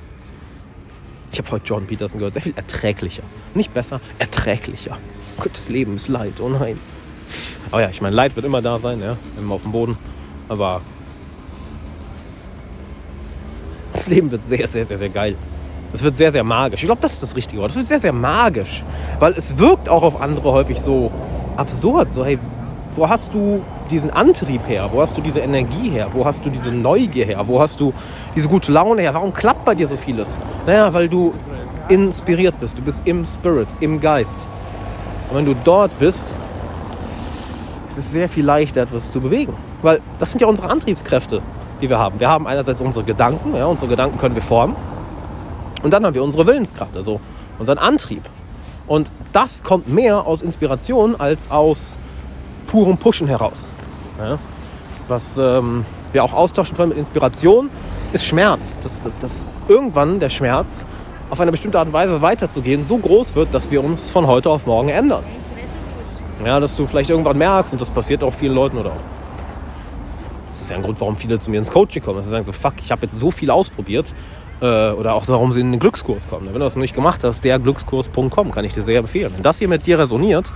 [1.32, 3.24] ich habe heute John Peterson gehört, sehr viel erträglicher.
[3.54, 4.98] Nicht besser, erträglicher.
[5.38, 6.80] Gott, das Leben ist Leid, oh nein.
[7.70, 9.98] Aber ja, ich meine, Leid wird immer da sein, ja, immer auf dem Boden.
[10.50, 10.82] Aber
[13.93, 15.36] das Leben wird sehr, sehr, sehr, sehr geil.
[15.93, 16.82] Es wird sehr, sehr magisch.
[16.82, 17.72] Ich glaube, das ist das richtige Wort.
[17.72, 18.84] Es wird sehr, sehr magisch.
[19.20, 21.12] Weil es wirkt auch auf andere häufig so
[21.56, 22.12] absurd.
[22.12, 22.39] So, hey,
[22.96, 24.89] wo hast du diesen Antrieb her?
[24.91, 26.08] Wo hast du diese Energie her?
[26.14, 27.48] Wo hast du diese Neugier her?
[27.48, 27.93] Wo hast du
[28.36, 29.14] diese gute Laune her?
[29.14, 30.39] Warum klappt bei dir so vieles?
[30.66, 31.34] Naja, weil du
[31.89, 32.78] inspiriert bist.
[32.78, 34.48] Du bist im Spirit, im Geist.
[35.30, 36.34] Und wenn du dort bist,
[37.89, 39.54] ist es sehr viel leichter, etwas zu bewegen.
[39.82, 41.41] Weil das sind ja unsere Antriebskräfte,
[41.82, 42.20] die wir haben.
[42.20, 44.76] Wir haben einerseits unsere Gedanken, ja, unsere Gedanken können wir formen.
[45.84, 47.20] Und dann haben wir unsere Willenskraft, also
[47.60, 48.24] unseren Antrieb.
[48.88, 51.98] Und das kommt mehr aus Inspiration als aus
[52.66, 53.70] purem Pushen heraus.
[54.20, 54.38] Ja?
[55.07, 57.70] Was ähm, wir auch austauschen können mit Inspiration,
[58.13, 58.80] ist Schmerz.
[58.80, 60.86] Dass, dass, dass irgendwann der Schmerz
[61.30, 64.49] auf eine bestimmte Art und Weise weiterzugehen so groß wird, dass wir uns von heute
[64.49, 65.24] auf morgen ändern.
[66.45, 69.16] Ja, dass du vielleicht irgendwann merkst, und das passiert auch vielen Leuten oder auch
[70.45, 72.18] das ist ja ein Grund, warum viele zu mir ins Coaching kommen.
[72.18, 74.13] Dass sie sagen so, fuck, ich habe jetzt so viel ausprobiert.
[74.61, 76.45] Äh, oder auch warum sie in den Glückskurs kommen.
[76.45, 79.34] Wenn du das noch nicht gemacht hast, derglückskurs.com kann ich dir sehr empfehlen.
[79.36, 80.51] Wenn das hier mit dir resoniert,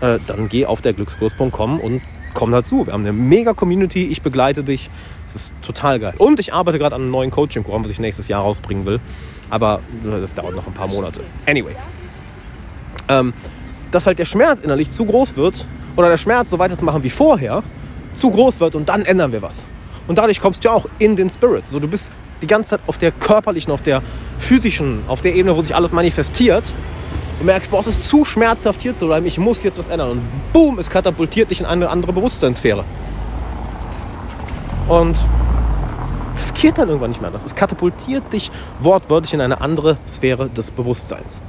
[0.00, 2.02] äh, dann geh auf derglückskurs.com und
[2.34, 2.86] komm dazu.
[2.86, 4.90] Wir haben eine mega Community, ich begleite dich.
[5.26, 6.14] Es ist total geil.
[6.18, 9.00] Und ich arbeite gerade an einem neuen Coaching-Programm, was ich nächstes Jahr rausbringen will.
[9.48, 11.22] Aber äh, das dauert noch ein paar Monate.
[11.46, 11.74] Anyway.
[13.08, 13.32] Ähm,
[13.90, 17.62] dass halt der Schmerz innerlich zu groß wird oder der Schmerz so weiterzumachen wie vorher
[18.14, 19.64] zu groß wird und dann ändern wir was.
[20.06, 21.66] Und dadurch kommst du ja auch in den Spirit.
[21.66, 24.02] So, du bist die ganze Zeit auf der körperlichen, auf der
[24.38, 26.72] physischen, auf der Ebene, wo sich alles manifestiert
[27.40, 30.10] und merkst, boah, es ist zu schmerzhaft hier zu bleiben, ich muss jetzt was ändern.
[30.10, 30.22] Und
[30.52, 32.84] boom, es katapultiert dich in eine andere Bewusstseinssphäre.
[34.88, 35.16] Und
[36.36, 37.44] das geht dann irgendwann nicht mehr anders.
[37.44, 41.40] Es katapultiert dich wortwörtlich in eine andere Sphäre des Bewusstseins.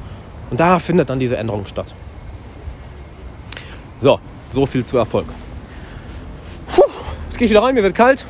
[0.49, 1.93] Und da findet dann diese Änderung statt.
[3.99, 4.19] So,
[4.49, 5.27] so viel zu Erfolg.
[6.73, 6.83] Puh,
[7.25, 8.25] jetzt gehe ich wieder rein, mir wird kalt.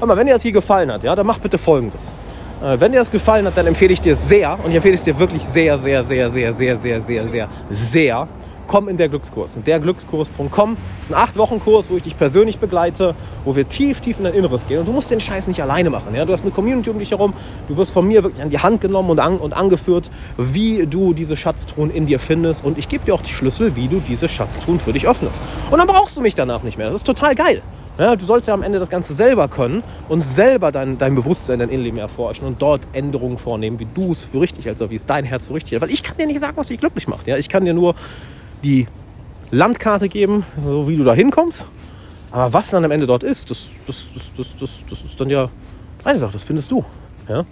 [0.00, 2.12] Aber wenn dir das hier gefallen hat, ja, dann mach bitte folgendes.
[2.62, 5.04] Äh, wenn dir das gefallen hat, dann empfehle ich dir sehr, und ich empfehle es
[5.04, 8.28] dir wirklich sehr, sehr, sehr, sehr, sehr, sehr, sehr, sehr, sehr,
[8.66, 9.56] komm in der Glückskurs.
[9.56, 14.00] Und derglückskurs.com ist ein acht Wochen Kurs, wo ich dich persönlich begleite, wo wir tief,
[14.00, 14.80] tief in dein Inneres gehen.
[14.80, 16.14] Und du musst den Scheiß nicht alleine machen.
[16.14, 16.24] Ja?
[16.24, 17.32] Du hast eine Community um dich herum.
[17.66, 21.14] Du wirst von mir wirklich an die Hand genommen und, an, und angeführt, wie du
[21.14, 22.64] diese Schatztruhen in dir findest.
[22.64, 25.40] Und ich gebe dir auch die Schlüssel, wie du diese Schatztruhen für dich öffnest.
[25.70, 26.86] Und dann brauchst du mich danach nicht mehr.
[26.86, 27.62] Das ist total geil.
[27.98, 31.58] Ja, du sollst ja am Ende das Ganze selber können und selber dein, dein Bewusstsein,
[31.58, 35.04] dein Innenleben erforschen und dort Änderungen vornehmen, wie du es für richtig also wie es
[35.04, 35.82] dein Herz für richtig hält.
[35.82, 37.26] Weil ich kann dir nicht sagen, was dich glücklich macht.
[37.26, 37.36] Ja?
[37.36, 37.96] Ich kann dir nur
[38.62, 38.86] die
[39.50, 41.66] Landkarte geben, so wie du da hinkommst.
[42.30, 45.30] Aber was dann am Ende dort ist, das, das, das, das, das, das ist dann
[45.30, 45.48] ja
[46.04, 46.84] eine Sache, das findest du.
[47.28, 47.44] Ja?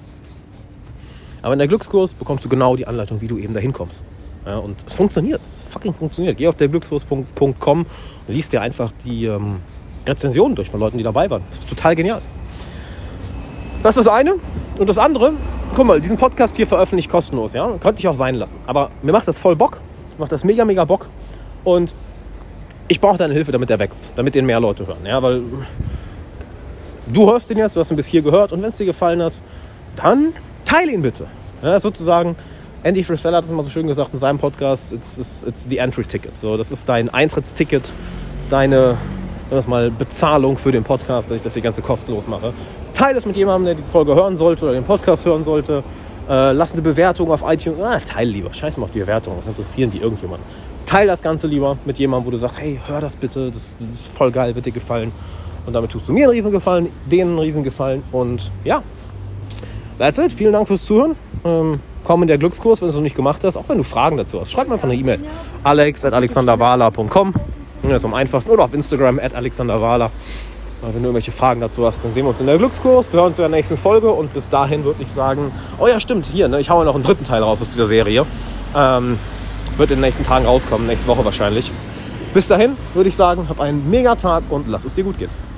[1.42, 4.00] Aber in der Glückskurs bekommst du genau die Anleitung, wie du eben da hinkommst.
[4.44, 6.36] Ja, und es funktioniert, es fucking funktioniert.
[6.36, 7.86] Geh auf der glückskurs.com und
[8.28, 9.56] liest dir einfach die, ähm,
[10.06, 11.42] Rezensionen durch von Leuten, die dabei waren.
[11.48, 12.20] Das ist total genial.
[13.82, 14.34] Das ist das eine.
[14.78, 15.32] Und das andere,
[15.74, 17.68] guck mal, diesen Podcast hier veröffentlicht kostenlos, ja.
[17.80, 18.56] Könnte ich auch sein lassen.
[18.66, 19.80] Aber mir macht das voll Bock.
[20.16, 21.06] Mir macht das mega, mega Bock.
[21.64, 21.94] Und
[22.88, 25.04] ich brauche deine Hilfe, damit er wächst, damit den mehr Leute hören.
[25.04, 25.42] Ja, weil
[27.06, 29.22] du hörst ihn jetzt, du hast ihn bis hier gehört und wenn es dir gefallen
[29.22, 29.38] hat,
[29.96, 30.32] dann
[30.64, 31.26] teile ihn bitte.
[31.62, 32.36] Ja, sozusagen,
[32.82, 35.78] Andy Frisella hat es immer so schön gesagt in seinem Podcast, it's, it's, it's the
[35.78, 36.36] entry ticket.
[36.36, 37.92] So, das ist dein Eintrittsticket,
[38.50, 38.96] deine
[39.50, 42.52] das mal Bezahlung für den Podcast, dass ich das hier ganze kostenlos mache.
[42.94, 45.82] Teile es mit jemandem, der diese Folge hören sollte oder den Podcast hören sollte.
[46.28, 47.80] Äh, lass eine Bewertung auf iTunes.
[47.80, 48.52] Ah, teil lieber.
[48.52, 49.34] Scheiß mal auf die Bewertung.
[49.38, 50.42] Was interessieren die irgendjemand?
[50.84, 53.50] Teil das Ganze lieber mit jemandem, wo du sagst, hey, hör das bitte.
[53.50, 55.12] Das, das ist voll geil, wird dir gefallen.
[55.66, 58.02] Und damit tust du mir einen Riesengefallen, denen einen Riesengefallen.
[58.12, 58.82] Und ja,
[59.98, 60.32] that's it.
[60.32, 61.16] Vielen Dank fürs Zuhören.
[61.44, 63.56] Ähm, komm in der Glückskurs, wenn du es noch nicht gemacht hast.
[63.56, 64.50] Auch wenn du Fragen dazu hast.
[64.50, 65.20] Schreib mir einfach eine E-Mail.
[65.62, 67.34] alex at alexanderwala.com.
[67.82, 68.50] Das ist am einfachsten.
[68.50, 70.10] Oder auf Instagram at alexanderwala.
[70.82, 73.12] Wenn du irgendwelche Fragen dazu hast, dann sehen wir uns in der Glückskurs.
[73.12, 74.10] Wir hören uns in der nächsten Folge.
[74.10, 77.04] Und bis dahin würde ich sagen, oh ja, stimmt, hier, ne, ich haue noch einen
[77.04, 78.26] dritten Teil raus aus dieser Serie.
[78.74, 79.18] Ähm,
[79.76, 81.70] wird in den nächsten Tagen rauskommen, nächste Woche wahrscheinlich.
[82.34, 85.46] Bis dahin würde ich sagen, hab einen mega Tag und lass es dir gut gehen.